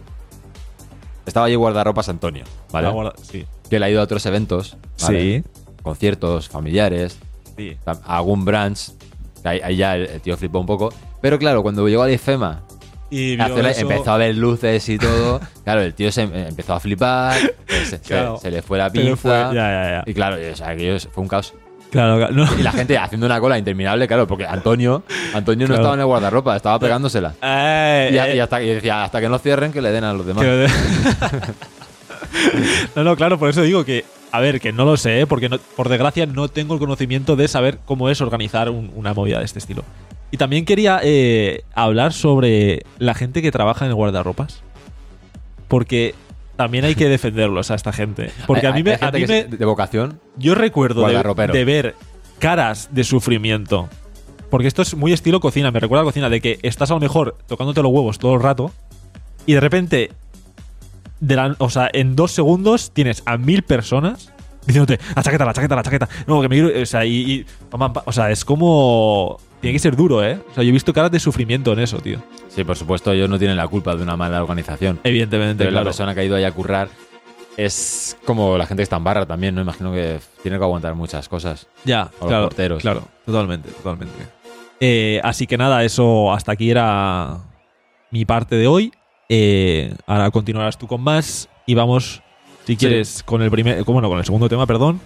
[1.25, 2.87] Estaba allí guardarropas Antonio, ¿vale?
[2.87, 3.45] Ah, guarda- Sí.
[3.69, 5.43] Que él ha ido a otros eventos, ¿vale?
[5.43, 5.49] Sí.
[5.83, 7.17] conciertos familiares,
[7.57, 7.77] Sí.
[7.85, 8.91] a algún branch.
[9.41, 10.91] que Ahí, ahí ya el tío flipó un poco.
[11.21, 12.63] Pero claro, cuando llegó a la IFEMA,
[13.09, 15.39] Y eso- empezó a ver luces y todo.
[15.63, 17.35] claro, el tío se eh, empezó a flipar,
[17.67, 18.37] se, se- Claro.
[18.41, 19.53] se le fue la fue- pinza.
[19.53, 20.03] Ya, ya, ya.
[20.05, 21.53] Y claro, o sea, aquello fue un caos.
[21.89, 22.33] Claro, claro.
[22.33, 22.45] No.
[22.59, 25.03] Y la gente haciendo una cola interminable, claro, porque Antonio,
[25.33, 27.33] Antonio no estaba en el guardarropa, estaba pegándosela.
[27.41, 30.11] Eh, Y, eh, y hasta, y decía, hasta que no cierren, que le den a
[30.11, 30.45] los demás.
[32.95, 35.59] no, no, claro, por eso digo que, a ver, que no lo sé, porque no-
[35.59, 39.45] por desgracia no tengo el conocimiento de saber cómo es organizar un- una movida de
[39.45, 39.83] este estilo.
[40.31, 44.61] Y también quería eh, hablar sobre la gente que trabaja en el guardarropas.
[45.67, 46.15] Porque
[46.55, 48.31] también hay que defenderlos a esta gente.
[48.45, 50.19] Porque a mí me, a mí me- de vocación.
[50.37, 51.95] yo recuerdo de, ver
[52.39, 53.87] caras de sufrimiento.
[54.49, 56.99] Porque esto es muy estilo cocina, me recuerda a cocina, de que estás a lo
[57.01, 58.71] mejor tocándote los huevos todo el rato
[59.45, 60.11] y de repente,
[61.19, 64.31] de la- o sea, en dos segundos tienes a mil personas
[64.65, 66.09] diciéndote, la chaqueta, la chaqueta, la chaqueta.
[66.27, 66.81] No, que me quiero.
[66.81, 69.37] O sea, y, o sea, es como.
[69.67, 70.39] Tiene que ser duro, ¿eh?
[70.49, 72.23] O sea, yo he visto caras de sufrimiento en eso, tío.
[72.47, 74.97] Sí, por supuesto, ellos no tienen la culpa de una mala organización.
[75.03, 76.87] Evidentemente, Pero la persona que ha ido ahí a currar
[77.57, 79.61] es como la gente que está en barra también, ¿no?
[79.61, 81.67] Imagino que tiene que aguantar muchas cosas.
[81.83, 82.81] Ya, O los claro, porteros.
[82.81, 84.13] claro, totalmente, totalmente.
[84.79, 87.37] Eh, así que nada, eso hasta aquí era
[88.09, 88.93] mi parte de hoy.
[89.27, 92.21] Eh, ahora continuarás tú con más y vamos,
[92.63, 95.01] si quieres, con el primer, bueno, con el segundo tema, perdón,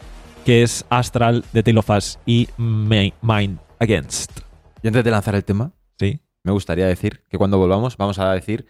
[0.45, 4.50] que es Astral de Tale of Us y Mind Against.
[4.83, 6.19] Y antes de lanzar el tema, Sí.
[6.43, 8.65] me gustaría decir que cuando volvamos vamos a decir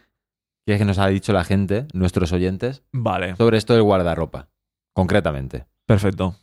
[0.66, 4.50] qué es que nos ha dicho la gente, nuestros oyentes, Vale, sobre esto del guardarropa,
[4.94, 5.66] concretamente.
[5.86, 6.36] perfecto.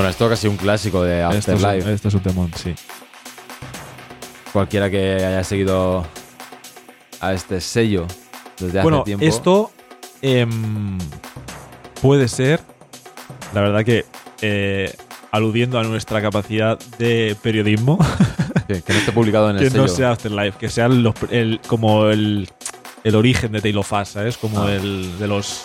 [0.00, 1.92] Bueno, esto casi un clásico de Esto es, un, Afterlife.
[1.92, 2.74] esto es un temón, sí.
[4.50, 6.06] Cualquiera que haya seguido
[7.20, 8.06] a este sello
[8.58, 9.26] desde Bueno, hace tiempo.
[9.26, 9.70] esto
[10.22, 10.96] em,
[12.00, 12.60] puede ser,
[13.52, 14.06] la verdad que
[14.40, 14.96] eh,
[15.32, 17.98] aludiendo a nuestra capacidad de periodismo,
[18.70, 19.82] Sí, que no esté publicado en el que sello.
[19.82, 22.48] no sea Afterlife, que sea los- el, como el,
[23.04, 24.38] el origen de Tale of Us, ¿sabes?
[24.38, 24.72] Como Ah.
[24.72, 25.64] el de los...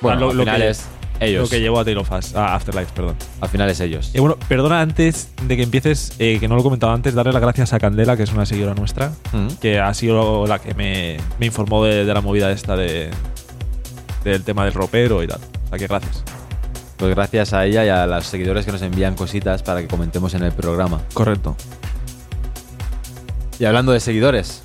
[0.00, 0.84] bueno, lo, al lo final que, es
[1.24, 1.42] ellos.
[1.44, 3.16] lo que llevó a Tale of Us, a Afterlife, perdón.
[3.40, 4.10] Al final es ellos.
[4.14, 7.32] Eh, bueno, perdona antes de que empieces, eh, que no lo he comentado antes, darle
[7.32, 9.48] las gracias a Candela, que es una seguidora nuestra, Mm.
[9.60, 13.10] que ha sido la que me, me informó de, de la movida esta de
[14.24, 15.40] del tema del ropero y tal.
[15.66, 16.22] O sea que gracias.
[16.96, 20.34] Pues gracias a ella y a los seguidores que nos envían cositas para que comentemos
[20.34, 21.00] en el programa.
[21.12, 21.56] Correcto.
[23.58, 24.62] Y hablando de seguidores,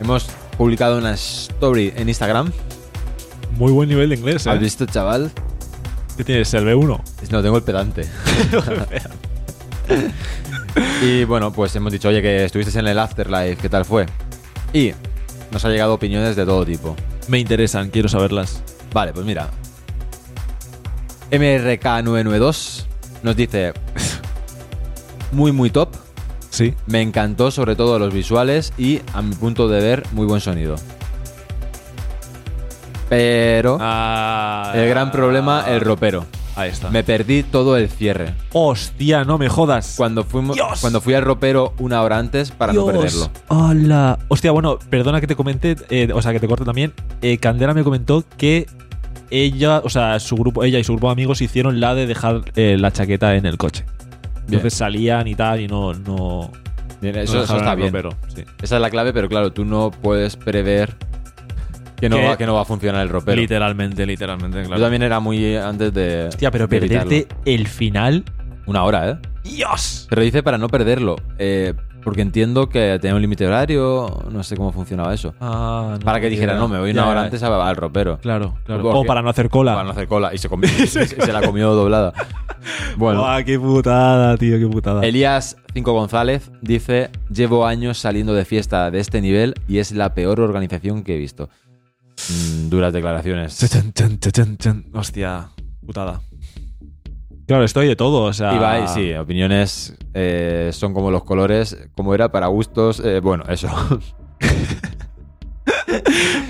[0.00, 0.26] hemos
[0.56, 2.50] publicado una story en Instagram.
[3.58, 4.50] Muy buen nivel de inglés, ¿eh?
[4.50, 5.30] ¿Has visto, chaval?
[6.16, 6.52] ¿Qué tienes?
[6.54, 7.00] ¿El B1?
[7.30, 8.08] No, tengo el pedante.
[11.02, 14.06] y bueno, pues hemos dicho, oye, que estuviste en el Afterlife, ¿qué tal fue?
[14.72, 14.92] Y
[15.50, 16.96] nos ha llegado opiniones de todo tipo.
[17.28, 18.62] Me interesan, quiero saberlas.
[18.94, 19.50] Vale, pues mira.
[21.30, 22.84] MRK992
[23.22, 23.74] nos dice,
[25.32, 25.90] muy, muy top.
[26.48, 26.74] Sí.
[26.86, 30.76] Me encantó sobre todo los visuales y, a mi punto de ver, muy buen sonido.
[33.08, 36.26] Pero Ah, el gran problema, el ropero.
[36.56, 36.90] Ahí está.
[36.90, 38.32] Me perdí todo el cierre.
[38.52, 39.94] Hostia, no me jodas.
[39.96, 40.80] Cuando, fuimos, Dios.
[40.80, 43.30] cuando fui al ropero una hora antes para no perderlo.
[43.48, 44.18] Hola.
[44.28, 46.94] Hostia, bueno, perdona que te comente, eh, o sea, que te corte también.
[47.20, 48.66] Eh, Candela me comentó que
[49.30, 52.40] ella, o sea, su grupo, ella y su grupo de amigos hicieron la de dejar
[52.54, 53.84] eh, la chaqueta en el coche.
[54.46, 54.60] Bien.
[54.60, 56.50] Entonces salían y tal y no, no,
[57.02, 57.88] Bien, no eso, está bien.
[57.88, 58.44] ropero, sí.
[58.62, 60.94] Esa es la clave, pero claro, tú no puedes prever
[61.96, 63.40] que no, Que- va, que no va a funcionar el ropero.
[63.40, 64.82] Literalmente, literalmente, Yo claro.
[64.82, 66.26] también era muy antes de.
[66.28, 67.08] Hostia, pero de evitarlo.
[67.10, 68.24] perderte el final.
[68.66, 69.16] Una hora, ¿eh?
[69.44, 70.06] ¡Dios!
[70.10, 71.16] Pero dice para no perderlo.
[71.38, 71.72] eh,
[72.02, 74.22] porque entiendo que tenía un límite horario.
[74.30, 75.34] No sé cómo funcionaba eso.
[75.40, 77.24] Ah, para que dijera, no, me voy Ya, una hora ya.
[77.24, 78.18] antes a- al ropero.
[78.18, 78.82] Claro, claro.
[78.82, 79.72] Porque- O para no hacer cola.
[79.72, 80.32] Para no hacer cola.
[80.32, 82.12] Y se, comió- se- se la comió doblada.
[82.96, 83.24] Bueno.
[83.44, 85.04] Qué putada, tío, qué putada.
[85.04, 90.14] Elías 5 González dice: Llevo años saliendo de fiesta de este nivel y es la
[90.14, 91.48] peor organización que he visto.
[92.30, 93.52] Mm, duras declaraciones.
[94.92, 95.48] Hostia,
[95.84, 96.20] putada.
[97.46, 98.54] Claro, estoy de todo, o sea.
[98.54, 103.00] Ibai, sí, opiniones eh, son como los colores, como era para gustos.
[103.00, 103.68] eh, bueno, eso.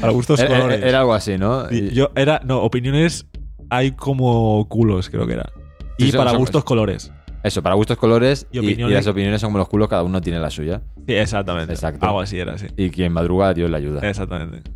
[0.01, 0.83] Para gustos era, colores.
[0.83, 1.70] era algo así, ¿no?
[1.70, 2.41] Y yo era.
[2.45, 3.27] No, opiniones
[3.70, 5.51] hay como culos, creo que era.
[5.99, 7.12] Y para son- gustos colores.
[7.43, 10.41] Eso, para gustos colores Y y, las opiniones son como los culos, cada uno tiene
[10.41, 10.83] la suya.
[11.07, 11.72] Sí, exactamente.
[11.74, 12.05] Exacto.
[12.05, 12.66] Algo así era, sí.
[12.77, 14.01] Y quien madruga, Dios le ayuda.
[14.09, 14.68] Exactamente.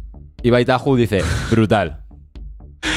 [0.43, 2.01] Ibai Taju dice: brutal.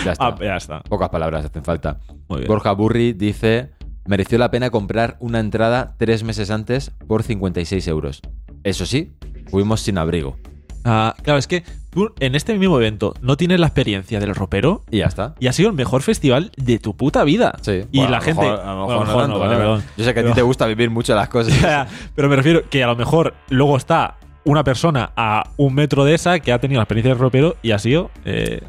[0.06, 0.28] Ya está.
[0.28, 0.80] Ah, ya está.
[0.82, 2.00] Pocas palabras hacen falta.
[2.28, 2.48] Muy bien.
[2.48, 3.72] Borja Burri dice:
[4.06, 8.22] mereció la pena comprar una entrada tres meses antes por 56 euros.
[8.64, 9.14] Eso sí,
[9.50, 10.38] fuimos sin abrigo.
[10.86, 14.84] Ah, claro, es que tú en este mismo evento no tienes la experiencia del ropero
[14.92, 15.34] Y ya está.
[15.40, 17.54] y ha sido el mejor festival de tu puta vida.
[17.62, 17.84] Sí.
[17.94, 18.42] Y Bueno, la a gente.
[18.42, 19.60] mejor- a lo bueno, mejor no tanto, vale, ¿no?
[19.60, 19.84] perdón.
[19.96, 21.88] Yo sé que a ti te gusta vivir mucho las cosas.
[22.16, 26.14] Pero me refiero que a lo mejor luego está una persona a un metro de
[26.16, 28.62] esa que ha tenido la experiencia del ropero y ha sido eh,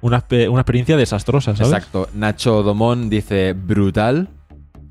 [0.00, 1.72] una, una experiencia desastrosa, ¿sabes?
[1.72, 2.08] Exacto.
[2.14, 4.28] Nacho Domón dice brutal.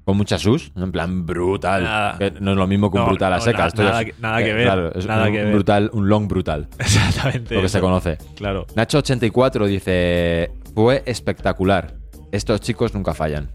[0.04, 0.72] Con muchas sus.
[0.76, 1.84] En plan, brutal.
[1.84, 2.18] Nada.
[2.40, 3.60] No es lo mismo que un No, brutal a no, secas.
[3.62, 5.54] na- Esto ya nada es- que- nada que ver, Claro, es nada un, que ver.
[5.54, 6.68] brutal, un long brutal.
[6.80, 7.54] Exactamente.
[7.56, 8.18] Lo que se conoce.
[8.36, 8.66] Claro.
[8.76, 11.94] Nacho84 dice: Fue espectacular.
[12.32, 13.52] Estos chicos nunca fallan.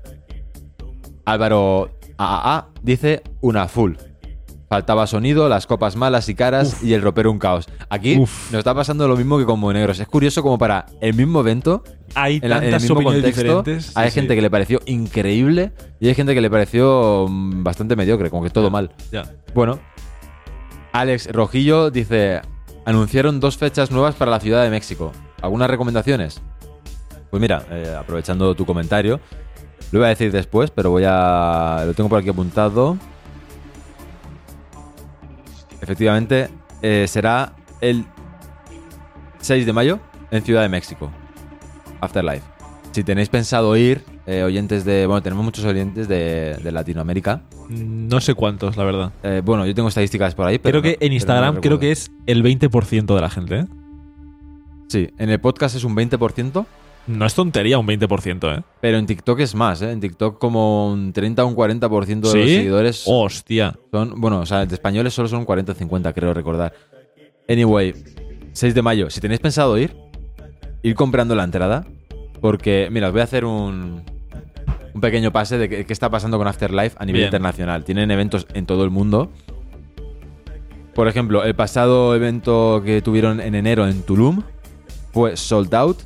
[1.24, 3.94] Álvaro AAA dice: Una full.
[4.68, 7.68] Faltaba sonido, las copas malas y caras y el ropero un caos.
[7.88, 8.50] Aquí Uf.
[8.50, 10.00] nos está pasando lo mismo que con Monegros.
[10.00, 11.84] Es curioso como para el mismo evento,
[12.16, 13.96] Hay en, la- en el mismo contexto, diferentes.
[13.96, 14.36] hay Sí, gente sí.
[14.36, 18.50] que le pareció increíble y hay gente que le pareció mm, bastante mediocre, como que
[18.50, 18.90] todo mal.
[19.12, 19.22] Ya.
[19.54, 19.78] Bueno,
[20.92, 22.40] Alex Rojillo dice:
[22.84, 25.12] Anunciaron dos fechas nuevas para la Ciudad de México.
[25.42, 26.42] ¿Algunas recomendaciones?
[27.30, 29.20] Pues mira, eh, aprovechando tu comentario,
[29.92, 31.84] lo iba a decir después, pero voy a.
[31.86, 32.96] Lo tengo por aquí apuntado.
[35.86, 36.48] Efectivamente,
[36.82, 38.04] eh, será el
[39.38, 40.00] 6 de mayo
[40.32, 41.12] en Ciudad de México.
[42.00, 42.42] Afterlife.
[42.90, 45.06] Si tenéis pensado ir, eh, oyentes de.
[45.06, 47.42] Bueno, tenemos muchos oyentes de, de Latinoamérica.
[47.68, 49.12] No sé cuántos, la verdad.
[49.22, 50.80] Eh, bueno, yo tengo estadísticas por ahí, pero.
[50.80, 53.64] creo que no- en no Instagram creo que es el 20% de la gente, ¿eh?
[54.88, 56.66] Sí, en el podcast es un 20%,
[57.06, 58.62] No es tontería un 20%, ¿eh?
[58.80, 59.92] pero en TikTok es más, ¿eh?
[59.92, 62.38] En TikTok como un 30 o un 40% de ¿Sí?
[62.38, 63.78] los seguidores Hostia.
[63.92, 64.20] son.
[64.20, 66.72] Bueno, o sea, de españoles solo son 40 o 50, creo recordar.
[67.48, 67.94] Anyway,
[68.52, 69.08] 6 de mayo.
[69.10, 69.96] Si tenéis pensado ir,
[70.82, 71.86] ir comprando la entrada.
[72.40, 74.02] Porque, mira, os voy a hacer un.
[74.94, 77.28] un pequeño pase de qué, está pasando con Afterlife a nivel Bien.
[77.28, 77.84] internacional.
[77.84, 79.30] Tienen eventos en todo el mundo.
[80.94, 84.42] Por ejemplo, el pasado evento que tuvieron en enero en Tulum
[85.12, 85.98] fue sold out.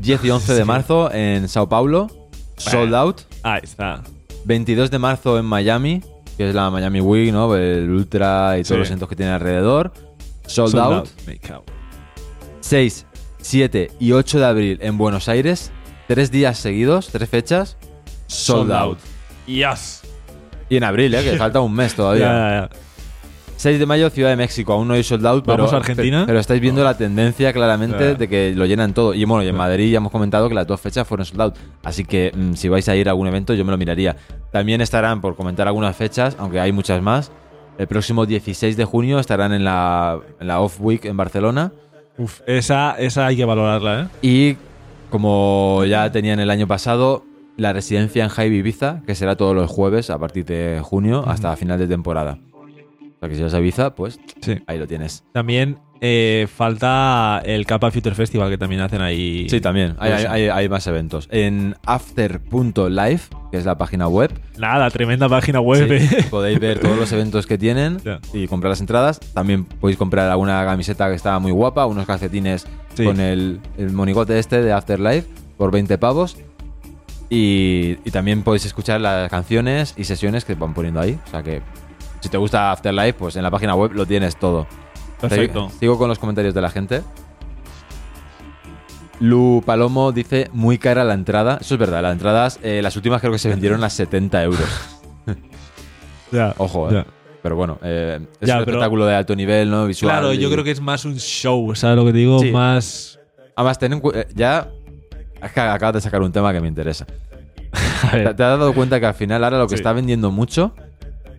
[0.00, 2.08] 10 y 11 de marzo en Sao Paulo,
[2.56, 3.20] sold out.
[3.42, 4.02] Ahí está.
[4.44, 6.02] 22 de marzo en Miami,
[6.36, 7.54] que es la Miami Week, ¿no?
[7.54, 8.76] El Ultra y todos Sí.
[8.76, 9.92] los eventos que tiene alrededor.
[10.46, 11.08] Sold, Sold out.
[11.26, 11.64] Me cago.
[12.60, 13.06] 6,
[13.40, 15.70] 7 y 8 de abril en Buenos Aires.
[16.06, 17.76] Tres días seguidos, tres fechas.
[18.26, 18.98] Sold, out.
[19.46, 20.02] Yes.
[20.70, 21.22] Y en abril, ¿eh?
[21.22, 22.24] Que falta un mes Ya, todavía.
[22.26, 22.87] ya, ya.
[23.58, 24.72] 6 de mayo, Ciudad de México.
[24.72, 26.22] Aún no hay sold out, pero, ¿Vamos a Argentina?
[26.26, 29.14] pero, estáis viendo la tendencia claramente de que lo llenan todo.
[29.14, 29.56] Y bueno, y en.
[29.56, 31.56] Madrid ya hemos comentado que las dos fechas fueron sold out.
[31.82, 34.14] Así que mm, si vais a ir a algún evento, yo me lo miraría.
[34.52, 37.32] También estarán, por comentar algunas fechas, aunque hay muchas más.
[37.78, 41.72] El próximo 16 de junio estarán en la, en la Off Week en Barcelona.
[42.16, 44.06] Uf, esa, esa hay que valorarla, ¿eh?
[44.22, 44.56] Y
[45.10, 47.24] como ya tenían el año pasado,
[47.56, 51.54] la residencia en Jaime Ibiza, que será todos los jueves a partir de junio hasta
[51.56, 52.38] final de temporada.
[53.18, 54.58] O sea que si vas a Ibiza, pues Sí.
[54.66, 55.24] ahí lo tienes.
[55.32, 59.48] También eh, falta el Kappa Future Festival que también hacen ahí.
[59.48, 59.96] Sí, también.
[59.98, 61.26] Hay, Pues- hay- hay- hay más eventos.
[61.32, 65.88] En after.live, que es la página web, Nada, tremenda página web.
[65.88, 66.24] sí, eh.
[66.30, 67.98] podéis ver todos los eventos que tienen
[68.32, 69.18] y comprar las entradas.
[69.34, 73.04] También podéis comprar alguna camiseta que está muy guapa, unos calcetines Sí.
[73.04, 76.36] con el, el monigote este de Afterlife por 20 pavos.
[77.30, 81.18] Y, y también podéis escuchar las canciones y sesiones que van poniendo ahí.
[81.26, 81.60] O sea que
[82.20, 84.66] si te gusta Afterlife, pues en la página web lo tienes todo.
[85.20, 85.70] Perfecto.
[85.80, 87.02] Sigo con los comentarios de la gente.
[89.20, 91.58] Lu Palomo dice muy cara la entrada.
[91.60, 94.68] Eso es verdad, las entradas, eh, las últimas creo que se vendieron a 70 euros.
[96.30, 97.06] Ya, Ojo, eh.
[97.42, 99.86] Pero bueno, eh, es un pero- espectáculo de alto nivel, ¿no?
[99.86, 100.12] Visual.
[100.12, 102.38] Claro, y- yo creo que es más un show, ¿sabes lo que te digo?
[102.40, 102.50] Sí.
[102.52, 103.18] Más.
[103.56, 104.68] Además, ten en eh, ya
[105.42, 107.06] es que acabas de sacar un tema que me interesa.
[108.12, 109.80] ¿Te, te has dado cuenta que al final ahora lo que Sí.
[109.80, 110.74] está vendiendo mucho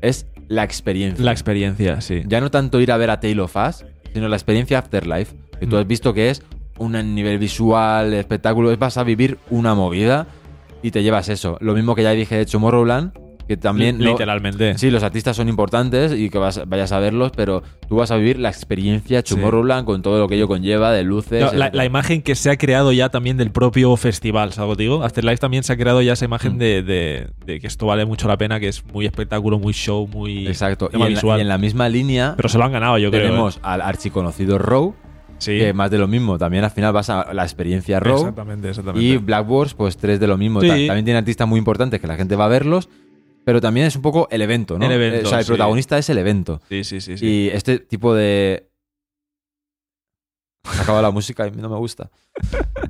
[0.02, 1.24] es la experiencia?
[1.24, 2.24] la experiencia, sí.
[2.28, 5.36] Ya no tanto ir a ver a Tale of Us, sino la experiencia Afterlife.
[5.60, 5.80] Que tú Mm.
[5.80, 6.44] has visto que es
[6.78, 10.28] un nivel visual, espectáculo, es vas a vivir una movida
[10.82, 11.58] y te llevas eso.
[11.62, 13.12] Lo mismo que ya dije de Tomorrowland,
[13.50, 13.98] que también...
[13.98, 14.78] Literalmente.
[14.78, 18.16] Sí, los artistas son importantes y que vas, vayas a verlos, pero tú vas a
[18.16, 19.34] vivir la experiencia Sí.
[19.34, 21.42] Tomorrowland con todo lo que ello conlleva de luces.
[21.52, 25.04] No, la, la imagen que se ha creado ya también del propio festival, ¿sabes digo?
[25.04, 26.58] Afterlife también se ha creado ya esa imagen Mm.
[26.60, 30.08] de, de- de que esto vale mucho la pena, que es muy espectáculo, muy show,
[30.08, 30.90] muy Exacto.
[30.94, 31.40] Y en, la, visual.
[31.40, 33.24] y en la misma línea Pero se lo han ganado, yo creo.
[33.24, 33.60] tenemos ¿eh?
[33.64, 34.94] al archiconocido Row,
[35.40, 35.58] Sí.
[35.58, 36.38] que más de lo mismo.
[36.38, 38.18] También al final vas a la experiencia Row.
[38.18, 39.08] Exactamente, exactamente.
[39.08, 40.60] Y Black Wars, pues tres de lo mismo.
[40.60, 40.68] Sí.
[40.68, 42.90] Ta- También tiene artistas muy importantes que la gente va a verlos,
[43.50, 44.86] pero también es un poco el evento, ¿no?
[44.86, 45.48] El evento, Eh, o sea, el sí.
[45.50, 46.62] protagonista es el evento.
[46.70, 47.18] sí, sí, sí.
[47.18, 47.26] sí.
[47.26, 48.70] Y este tipo de.
[50.72, 52.12] Se acaba la música y no me gusta.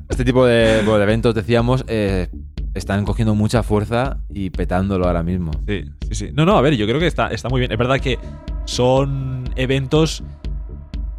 [0.10, 2.28] Este tipo de, bueno, de eventos, decíamos, eh,
[2.74, 5.52] están cogiendo mucha fuerza y petándolo ahora mismo.
[5.66, 6.30] Sí, sí, sí.
[6.34, 7.72] No, no, a ver, yo creo que está, está muy bien.
[7.72, 8.20] Es verdad que
[8.66, 10.26] son eventos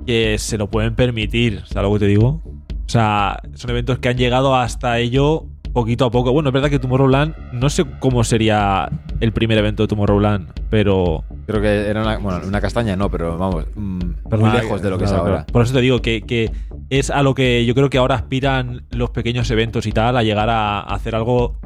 [0.04, 2.42] que se lo pueden permitir, ¿sabes lo que te digo?
[2.68, 6.32] O sea, son eventos que han llegado hasta ello poquito a poco.
[6.32, 8.88] Bueno, es verdad que Tomorrowland, no sé cómo sería
[9.20, 11.24] el primer evento de Tomorrowland, pero...
[11.46, 14.00] Creo que era una, bueno, una castaña, no, pero vamos, mm,
[14.38, 15.46] muy lejos de lo que es ahora.
[15.46, 16.50] Por eso te digo que, que
[16.90, 20.22] es a lo que yo creo que ahora aspiran los pequeños eventos y tal, a
[20.22, 21.58] llegar a, a hacer algo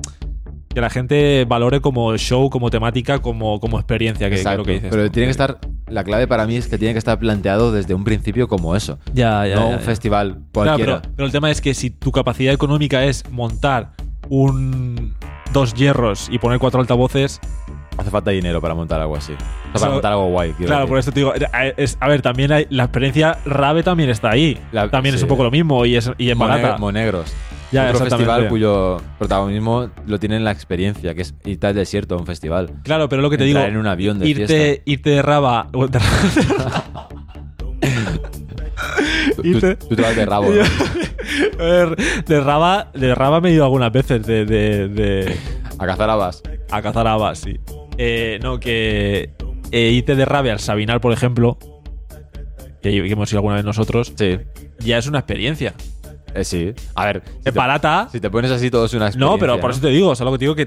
[0.75, 4.59] que la gente valore como show, como temática, como, como experiencia, que, que es Exacto.
[4.59, 4.91] lo que dices.
[4.91, 5.59] pero tiene que estar.
[5.87, 8.99] La clave para mí es que tiene que estar planteado desde un principio como eso.
[9.13, 11.01] Ya, ya, no ya, un festival Claro, cualquiera.
[11.03, 13.93] pero, pero el tema es que si tu capacidad económica es montar
[14.29, 15.15] un
[15.53, 17.41] dos hierros y poner cuatro altavoces,
[17.97, 19.35] Hace falta dinero para montar algo así.
[19.35, 20.51] O sea, para montar algo guay.
[20.55, 20.89] claro, decir.
[20.89, 24.31] por eso te digo, eh, es- a ver, también hay, la experiencia Rave también está
[24.31, 24.59] ahí.
[24.73, 26.79] La- también es un poco lo mismo y es, y es Mone- barata.
[26.79, 27.33] Monegros.
[27.75, 32.15] Ya, Otro festival cuyo protagonismo lo tiene en la experiencia, que es irte al desierto
[32.15, 32.71] a un festival.
[32.85, 34.83] Claro, pero lo que te Entrar digo, en un avión de irte, fiesta.
[34.87, 35.69] irte de raba.
[35.73, 35.99] Tú, te
[40.03, 40.47] vas de rabo.
[40.51, 40.55] ¿no?
[42.27, 45.37] De raba, de raba me he ido algunas veces de, de- de-
[45.79, 46.43] A cazar habas.
[46.71, 47.59] a cazar habas, sí.
[47.99, 49.31] Eh, no, que
[49.71, 51.59] eh, irte de rave al Sabinal, por ejemplo,
[52.83, 54.39] que, que hemos ido alguna vez nosotros, Sí.
[54.81, 55.75] ya es una experiencia.
[56.35, 56.75] Eh, sí.
[56.97, 58.09] A ver, si Es te, barata.
[58.11, 59.35] si te pones así todo es una experiencia.
[59.37, 60.67] No, pero por eso te digo, o sea, lo que te digo que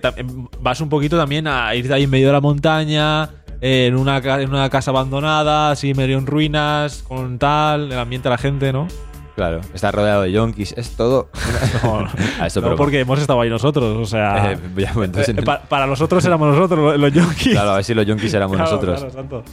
[0.61, 4.17] vas un poquito también a ir de ahí en medio de la montaña, en una,
[4.17, 8.71] en una casa abandonada, así medio en ruinas, con tal, el ambiente de la gente,
[8.71, 8.87] ¿no?
[9.35, 11.29] Claro, está rodeado de yonkis, es todo.
[11.83, 12.09] No, no,
[12.39, 14.53] A eso, no, porque hemos estado ahí nosotros, o sea.
[14.53, 17.51] Eh, ya, pues, entonces, eh, pa- para nosotros éramos nosotros, los, yonkis.
[17.53, 19.13] claro, a ver si los yonkis éramos Claro, nosotros.
[19.13, 19.43] claro.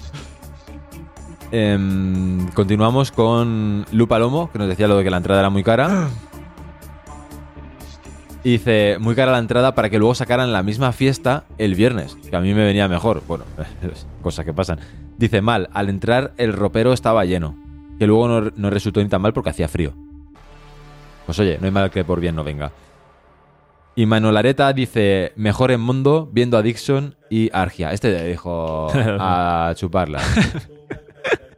[1.56, 5.62] Em, continuamos con Lu Palomo, que nos decía lo de que la entrada era muy
[5.62, 6.08] cara.
[8.42, 12.16] Y dice, muy cara la entrada para que luego sacaran la misma fiesta el viernes,
[12.28, 13.22] que a mí me venía mejor.
[13.28, 13.44] Bueno,
[14.22, 14.80] cosas que pasan.
[15.16, 17.54] Dice, mal, al entrar el ropero estaba lleno,
[18.00, 19.94] que luego no, no resultó ni tan mal porque hacía frío.
[21.24, 22.72] Pues oye, no hay mal que por bien no venga.
[23.94, 27.92] Y Manolareta dice, mejor en mundo viendo a Dixon y Argia.
[27.92, 28.88] Este le dijo
[29.20, 30.20] a chuparla.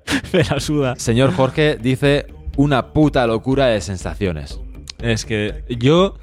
[0.33, 0.97] Me la suda.
[0.97, 2.27] Señor Jorge dice,
[2.57, 4.61] una puta locura de sensaciones.
[5.01, 6.17] Es que yo.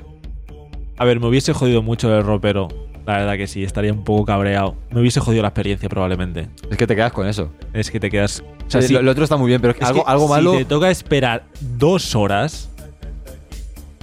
[0.97, 2.67] A ver, me hubiese jodido mucho el ropero.
[3.05, 4.75] La verdad que sí, estaría un poco cabreado.
[4.91, 6.47] Me hubiese jodido la experiencia probablemente.
[6.69, 7.51] Es que te quedas con eso.
[7.73, 8.41] Es que te quedas.
[8.65, 10.11] O sea, sí, lo, lo otro está muy bien, pero es que es algo, que
[10.11, 10.51] algo malo...
[10.53, 12.69] Si te toca esperar dos horas.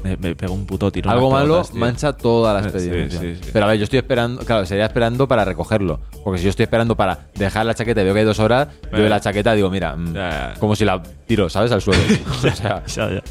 [0.03, 1.11] Me, me pego un puto tiro.
[1.11, 3.21] Algo malo pelotas, mancha toda la experiencia.
[3.21, 3.51] sí, sí.
[3.53, 6.01] Pero a ver, yo estoy esperando, claro, sería esperando para recogerlo.
[6.25, 8.69] Porque si yo estoy esperando para dejar la chaqueta y veo que hay dos horas,
[8.93, 9.03] yo Eh.
[9.03, 10.55] de la chaqueta digo, mira, mm, Ya, ya.
[10.59, 11.71] como si la tiro, ¿sabes?
[11.73, 12.01] Al suelo.
[12.31, 13.23] o sea, Ya,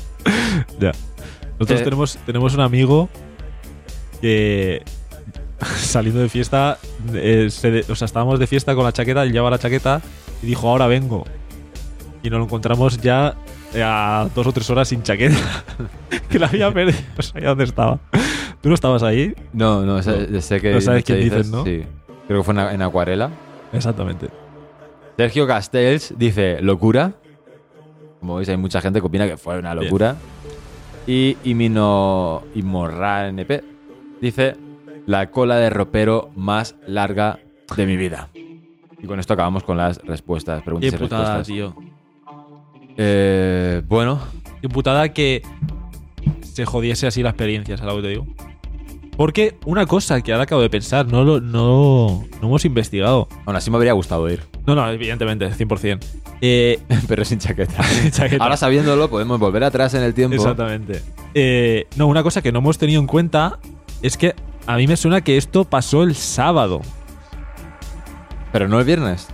[0.80, 0.92] ya.
[1.60, 1.84] Nosotros Eh.
[1.84, 3.10] tenemos, tenemos un amigo
[4.22, 4.84] que
[5.78, 6.78] saliendo de fiesta,
[7.14, 10.02] eh, se de- o sea, estábamos de fiesta con la chaqueta, él llevaba la chaqueta
[10.42, 11.26] y dijo, ahora vengo.
[12.22, 13.36] Y nos lo encontramos ya
[13.74, 15.38] eh, a dos o tres horas sin chaqueta.
[16.30, 18.00] que la había perdido, no sabía dónde estaba.
[18.62, 19.34] ¿Tú no estabas ahí?
[19.54, 20.74] no, no, sé, sé que.
[20.74, 21.64] No sabes quién dices, ¿no?
[21.64, 21.84] Sí.
[22.28, 23.32] Creo que fue en, Acuarela.
[23.74, 24.28] Exactamente.
[25.18, 27.14] Sergio Castells dice, locura.
[28.20, 30.16] Como veis, hay mucha gente que opina que fue una locura.
[31.08, 33.64] Y Imino Imorra NP
[34.22, 34.58] dice,
[35.08, 37.40] la cola de ropero más larga
[37.76, 38.30] de mi vida.
[39.02, 41.48] Y con esto acabamos con las respuestas, preguntas Qué y putada, respuestas.
[41.48, 41.99] tío.
[42.98, 44.20] Eh, bueno,
[44.62, 45.42] Qué putada que
[46.42, 48.28] se jodiese así la experiencia, ¿sabes lo que te digo?
[49.16, 53.28] Porque una cosa que ahora acabo de pensar, no lo no, no hemos investigado.
[53.46, 56.00] aún así me habría gustado ir, No, no, evidentemente, 100%.
[56.42, 57.84] Eh, pero sin chaqueta.
[58.12, 58.44] chaqueta.
[58.44, 60.36] Ahora sabiéndolo, podemos volver atrás en el tiempo.
[60.36, 61.02] Exactamente.
[61.34, 63.60] Eh, no, una cosa que no hemos tenido en cuenta
[64.02, 64.36] es que
[64.68, 66.82] a mí me suena que esto pasó el sábado.
[68.52, 69.28] Pero no el viernes.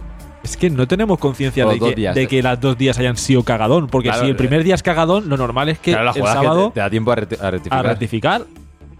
[0.46, 2.14] Es que no tenemos conciencia de, que, días.
[2.16, 3.88] de que las dos días hayan sido cagadón.
[3.88, 6.22] Porque Claro, si el primer día es cagadón, lo normal es que Claro, el que
[6.22, 7.38] sábado te, te da tiempo a, reti-
[7.72, 8.46] a a rectificar.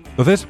[0.10, 0.48] Entonces,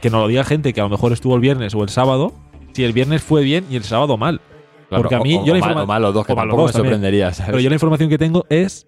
[0.00, 2.32] que nos lo diga gente que a lo mejor estuvo el viernes o el sábado,
[2.72, 4.40] si el viernes fue bien y el sábado mal.
[4.88, 6.36] Claro, porque a mí, o- o yo la mal- informa- o mal dos, que o
[6.36, 6.92] tampoco me dos también.
[6.94, 7.50] sorprendería, ¿sabes?
[7.50, 8.86] Pero yo la información que tengo es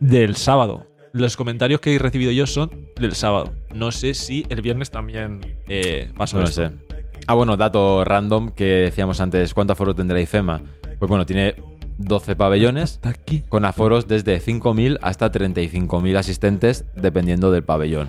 [0.00, 0.86] del sábado.
[1.12, 3.52] Los comentarios que he recibido yo son del sábado.
[3.72, 6.68] No sé si el viernes también eh, pasó No esto.
[6.68, 6.72] sé.
[7.26, 10.60] Ah, bueno, dato random que decíamos antes, ¿cuánto aforo tendrá IFEMA?
[10.98, 11.54] Pues bueno, tiene
[11.98, 13.00] 12 pabellones
[13.48, 18.08] con aforos desde 5.000 hasta 35.000 asistentes, dependiendo del pabellón.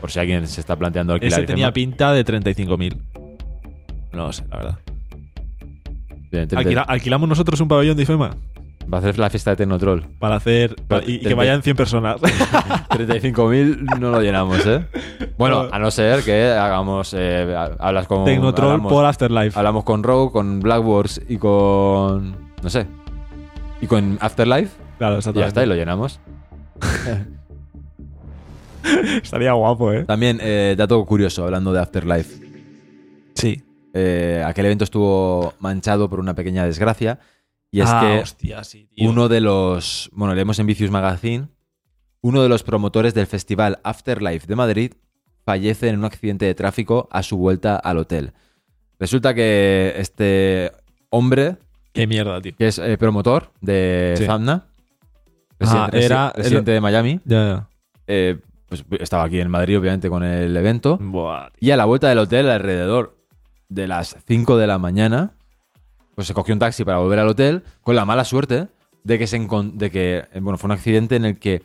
[0.00, 1.72] Por si alguien se está planteando alquilar Ese tenía IFEMA.
[1.74, 2.96] pinta de 35.000.
[4.12, 4.78] No lo sé, la verdad.
[6.32, 8.30] Bien, Alquila- ¿Alquilamos nosotros un pabellón de IFEMA?
[8.92, 10.02] Va a hacer la fiesta de Tecnotroll.
[10.18, 10.74] Para hacer.
[11.06, 12.20] Y, y que vayan 100 personas.
[12.20, 14.84] 35.000 no lo llenamos, ¿eh?
[15.38, 17.14] Bueno, a no ser que hagamos...
[17.16, 18.24] eh, hablas con...
[18.24, 19.56] Tecnotroll hablamos- por Afterlife.
[19.58, 22.34] Hablamos con Rogue, con Blackworks y con...
[22.62, 22.86] No sé.
[23.80, 24.70] Y con Afterlife.
[24.98, 25.44] Claro, Y exactamente.
[25.44, 26.20] ya está, y lo llenamos.
[29.22, 30.04] Estaría guapo, ¿eh?
[30.04, 32.40] También, eh, dato curioso, hablando de Afterlife.
[33.34, 33.62] Sí.
[33.92, 37.18] Eh, aquel evento estuvo manchado por una pequeña desgracia.
[37.70, 39.08] Y es ah, que hostia, sí, tío.
[39.10, 40.10] uno de los...
[40.12, 41.48] Bueno, leemos en Vicious Magazine.
[42.20, 44.92] Uno de los promotores del festival Afterlife de Madrid
[45.44, 48.32] fallece en un accidente de tráfico a su vuelta al hotel.
[48.98, 50.72] Resulta que este
[51.10, 51.56] hombre,
[51.92, 52.54] Qué mierda, tío.
[52.56, 54.26] que es eh, promotor de Sí.
[54.26, 54.66] Zamna,
[55.60, 57.68] Ah, era- residente de Miami, Ya, ya.
[58.06, 60.96] eh, pues estaba aquí en Madrid, obviamente, con el evento.
[61.00, 61.48] Buah.
[61.60, 63.16] Y a la vuelta del hotel, alrededor
[63.68, 65.32] de las 5 de la mañana,
[66.20, 68.68] pues se cogió un taxi para volver al hotel, con la mala suerte
[69.04, 71.62] de que, se encon- de que eh, bueno, fue un accidente en el que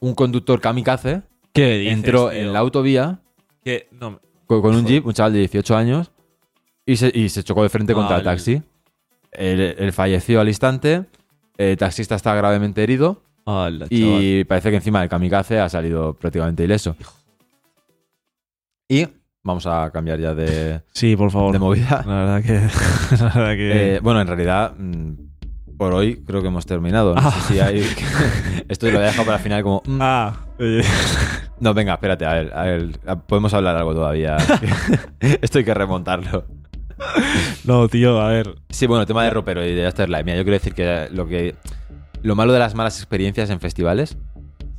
[0.00, 2.38] un conductor kamikaze ¿Qué dices, entró tío?
[2.40, 3.20] en la autovía
[3.64, 6.10] Que no, con, con un jeep, un chaval de 18 años,
[6.84, 8.36] y se, y se chocó de frente contra el Vale.
[8.36, 8.62] taxi.
[9.30, 11.04] Él, él falleció al instante,
[11.56, 13.86] el taxista está gravemente herido chaval.
[13.90, 16.96] y parece que encima el kamikaze ha salido prácticamente ileso.
[18.88, 19.06] Y
[19.42, 21.52] vamos a cambiar ya de, Sí, por favor.
[21.52, 22.04] de movida.
[22.06, 22.52] La verdad que.
[23.16, 23.96] la verdad que.
[23.96, 25.12] Eh, bueno, en realidad, mm,
[25.76, 27.14] por hoy creo que hemos terminado.
[27.14, 27.30] No Ah.
[27.32, 27.80] sé si hay.
[28.68, 29.82] Esto lo he dejado para el final como.
[29.86, 29.98] mm.
[30.00, 30.36] ah,
[31.60, 34.38] No, venga, espérate, a ver, a ver, podemos hablar algo todavía.
[35.20, 36.46] Esto hay que remontarlo.
[37.64, 38.54] no, tío, a ver.
[38.70, 40.24] Sí, bueno, el tema de ropero y de Afterlife.
[40.24, 41.54] Mira, yo quiero decir que lo que.
[42.22, 44.16] Lo malo de las malas experiencias en festivales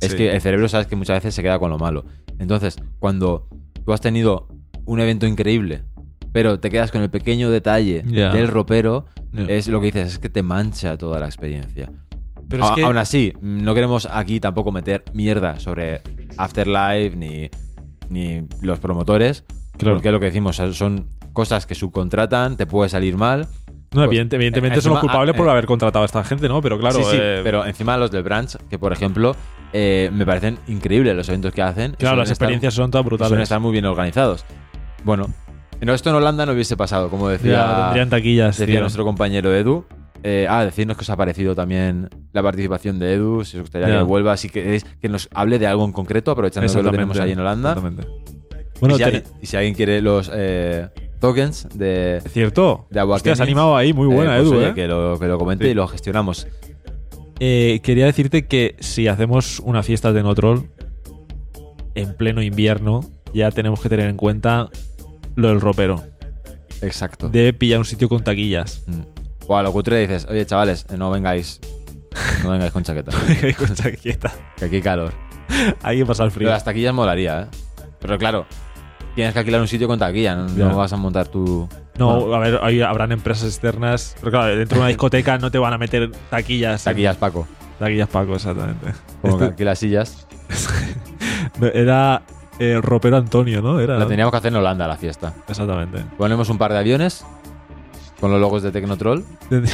[0.00, 0.16] es Sí.
[0.16, 2.04] que el cerebro sabes que muchas veces se queda con lo malo.
[2.40, 3.46] Entonces, cuando
[3.84, 4.48] tú has tenido
[4.84, 5.82] un evento increíble,
[6.32, 9.06] pero te quedas con el pequeño detalle del ropero,
[9.48, 11.90] es lo que dices, es que te mancha toda la experiencia.
[12.48, 12.82] Pero es que.
[12.84, 16.02] Aún así, no queremos aquí tampoco meter mierda sobre
[16.36, 17.48] Afterlife ni,
[18.10, 19.44] ni los promotores.
[19.78, 19.96] Claro.
[19.96, 23.48] Porque es lo que decimos, son cosas que subcontratan, te puede salir mal.
[23.94, 25.50] No, Pues, evidente- evidentemente encima- somos culpables ah, por eh.
[25.50, 26.60] haber contratado a esta gente, ¿no?
[26.60, 29.34] Pero claro, sí, sí, eh, pero encima los del Branch, que por ejemplo,
[29.72, 31.92] eh, me parecen increíbles los eventos que hacen.
[31.92, 33.42] claro, suelen las estar- experiencias son todas suelen brutales.
[33.44, 34.44] estar muy bien organizados.
[35.04, 35.28] Bueno,
[35.80, 38.80] no, esto en Holanda no hubiese pasado, como decía, Ya, tendrían taquillas, decía tío.
[38.80, 39.84] nuestro compañero Edu.
[40.24, 43.88] Eh, ah, decirnos que os ha parecido también la participación de Edu, si os gustaría
[43.88, 47.18] que vuelva, si queréis que nos hable de algo en concreto, aprovechando que lo tenemos
[47.18, 47.70] ahí en Holanda.
[47.72, 48.06] Exactamente.
[48.80, 50.88] Bueno, y, si alguien, y si alguien quiere los eh,
[51.20, 52.86] tokens de, cierto.
[52.90, 54.74] de Agua Hostia, has animado ahí, muy buena, eh, pues, Edu, oye, ¿eh?
[54.74, 55.70] Que lo, que lo comente Sí.
[55.70, 56.46] y lo gestionamos.
[57.40, 60.66] Eh, Quería decirte que si hacemos una fiesta de No Troll
[61.96, 63.00] en pleno invierno,
[63.34, 64.70] ya tenemos que tener en cuenta
[65.36, 66.02] lo del ropero.
[66.80, 67.28] Exacto.
[67.28, 68.82] De pillar un sitio con taquillas.
[68.86, 69.02] Mm.
[69.48, 71.60] O a lo cutre dices, oye chavales, eh, no vengáis.
[72.42, 73.12] No vengáis con chaqueta.
[73.58, 74.32] con chaqueta.
[74.56, 75.12] que aquí hay calor.
[75.82, 76.48] Hay que pasar Pero frío.
[76.50, 77.46] las taquillas molaría, ¿eh?
[78.00, 78.46] Pero claro,
[79.14, 81.68] tienes que alquilar un sitio con taquilla, no, no vas a montar tu.
[81.98, 84.16] No, Bueno, a ver, habrán empresas externas.
[84.20, 86.84] Pero claro, dentro de una discoteca no te van a meter taquillas.
[86.84, 87.46] taquillas Paco.
[87.78, 88.92] Taquillas Paco, exactamente.
[89.20, 90.26] Como que Este- alquilas sillas.
[91.74, 92.22] Era
[92.62, 93.80] eh, ropero Antonio, ¿no?
[93.80, 93.98] Era.
[93.98, 95.34] La teníamos que hacer en Holanda la fiesta.
[95.48, 96.04] Exactamente.
[96.16, 97.24] Ponemos un par de aviones
[98.20, 99.24] con los logos de Tecnotroll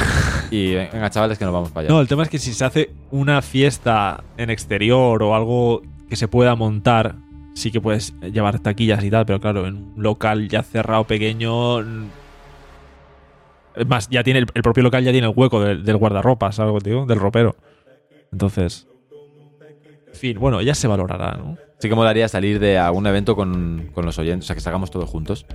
[0.51, 1.93] y venga chavales que nos vamos para allá.
[1.93, 6.15] No, el tema es que si se hace una fiesta en exterior o algo que
[6.15, 7.13] se pueda montar,
[7.53, 11.81] sí que puedes llevar taquillas y tal, pero claro, en un local ya cerrado pequeño.
[11.81, 12.07] mm,
[13.87, 16.81] más, ya tiene el, el propio local ya tiene el hueco del, del guardarropa, ¿sabes
[16.83, 17.05] te digo?
[17.05, 17.55] Del ropero.
[18.31, 18.87] Entonces.
[20.07, 21.55] En fin, bueno, ya se valorará, ¿no?
[21.79, 24.91] Sí que molaría salir de algún evento con, con los oyentes, o sea, que salgamos
[24.91, 25.45] todos juntos.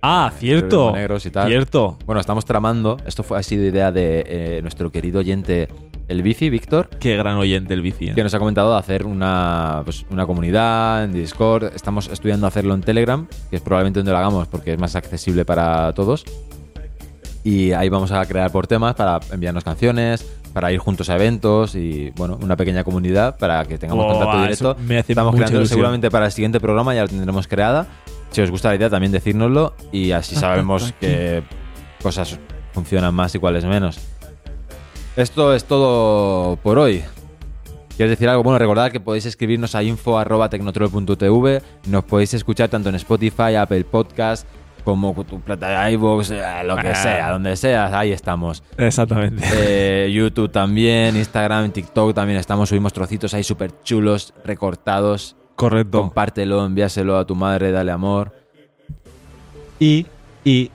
[0.00, 0.92] Ah, cierto.
[0.92, 1.48] Negros y tal.
[1.48, 1.98] Cierto.
[2.04, 2.98] Bueno, estamos tramando.
[3.06, 5.68] Esto fue, ha sido idea de eh, nuestro querido oyente,
[6.08, 8.10] el Bici, Víctor, Qué gran oyente el bici.
[8.10, 8.14] ¿eh?
[8.14, 11.72] que nos ha comentado de hacer una, pues, una comunidad en Discord.
[11.74, 15.44] Estamos estudiando hacerlo en Telegram, que es probablemente donde lo hagamos porque es más accesible
[15.44, 16.24] para todos.
[17.42, 20.24] Y ahí vamos a crear por temas para enviarnos canciones,
[20.54, 24.76] para ir juntos a eventos y, bueno, una pequeña comunidad para que tengamos contacto directo.
[24.80, 25.76] me hace Estamos creando ilusión.
[25.76, 27.88] seguramente para el siguiente programa, ya lo tendremos creada.
[28.30, 31.42] Si os gusta la idea, también decírnoslo y así sabemos qué
[32.00, 32.38] cosas
[32.72, 33.98] funcionan más y cuáles menos.
[35.16, 37.02] Esto es todo por hoy.
[37.96, 38.42] ¿Quieres decir algo?
[38.42, 41.62] Bueno, recordad que podéis escribirnos a info.tecnotroll.tv.
[41.86, 44.46] Nos podéis escuchar tanto en Spotify, Apple Podcast,
[44.84, 46.94] como tu plata de iVoox, eh, lo que Ah.
[46.94, 48.62] sea, donde sea, ahí estamos.
[48.76, 49.42] Exactamente.
[49.54, 52.68] Eh, YouTube también, Instagram, TikTok también estamos.
[52.68, 55.36] Subimos trocitos ahí súper chulos, recortados.
[55.56, 56.00] Correcto.
[56.00, 58.32] Compártelo, envíaselo a tu madre, dale amor.
[59.78, 60.06] Y,
[60.44, 60.70] y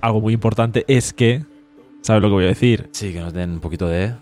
[0.00, 1.44] algo muy importante es que,
[2.02, 2.88] ¿sabes lo que voy a decir?
[2.92, 4.14] Sí, que nos den un poquito de...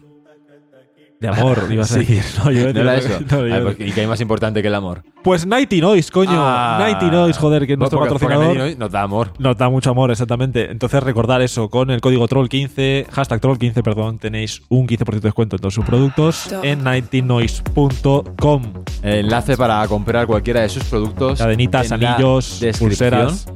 [1.21, 2.01] De amor, ibas a Sí.
[2.01, 2.23] decir.
[2.43, 3.21] No, yo iba a ¿No era eso?
[3.31, 5.03] no, yo- Ah, pues, ¿Y qué hay más importante que el amor?
[5.23, 6.31] Pues Nighty Noise, coño.
[6.35, 6.79] Ah.
[6.81, 8.57] Nighty Noise, joder, que es nuestro Porque- porque patrocinador.
[8.57, 9.33] Nighty Noise nos da amor.
[9.39, 10.71] Nos da mucho amor, exactamente.
[10.71, 15.57] Entonces recordar eso, con el código troll15, hashtag troll15, perdón, tenéis un 15% de descuento
[15.57, 18.63] en todos sus productos en nightynoise.com.
[19.03, 21.39] Enlace para comprar cualquiera de sus productos.
[21.39, 23.47] Cadenitas, anillos, pulseras.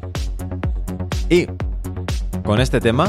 [1.31, 1.47] Y
[2.45, 3.09] con este tema,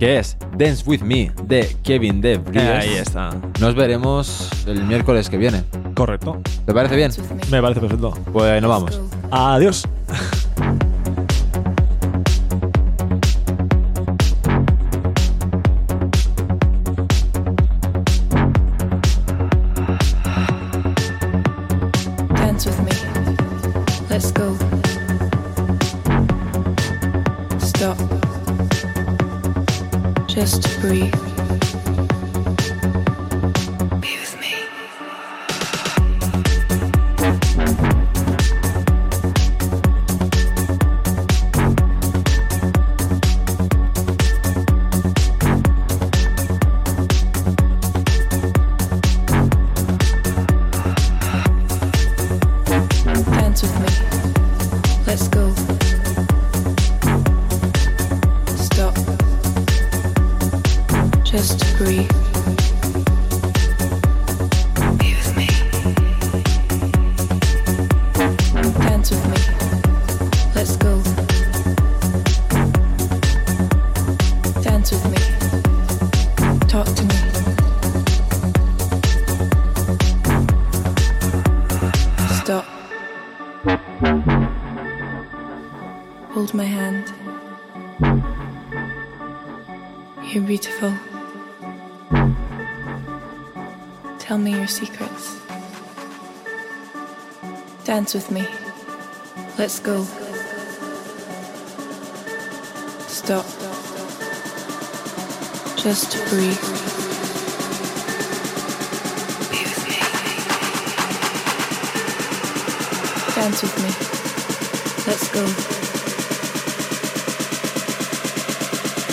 [0.00, 3.30] que es Dance With Me de Kevin De Vries, Ahí está.
[3.60, 5.62] nos veremos el miércoles que viene.
[5.94, 6.40] Correcto.
[6.64, 7.12] ¿Te parece bien?
[7.50, 8.12] Me parece perfecto.
[8.32, 9.00] Pues nos vamos.
[9.30, 9.86] Adiós.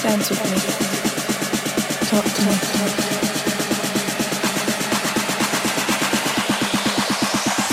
[0.07, 0.57] Dance with me.
[2.07, 2.53] Talk to me.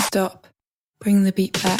[0.07, 0.47] Stop.
[0.99, 1.79] Bring the beat back.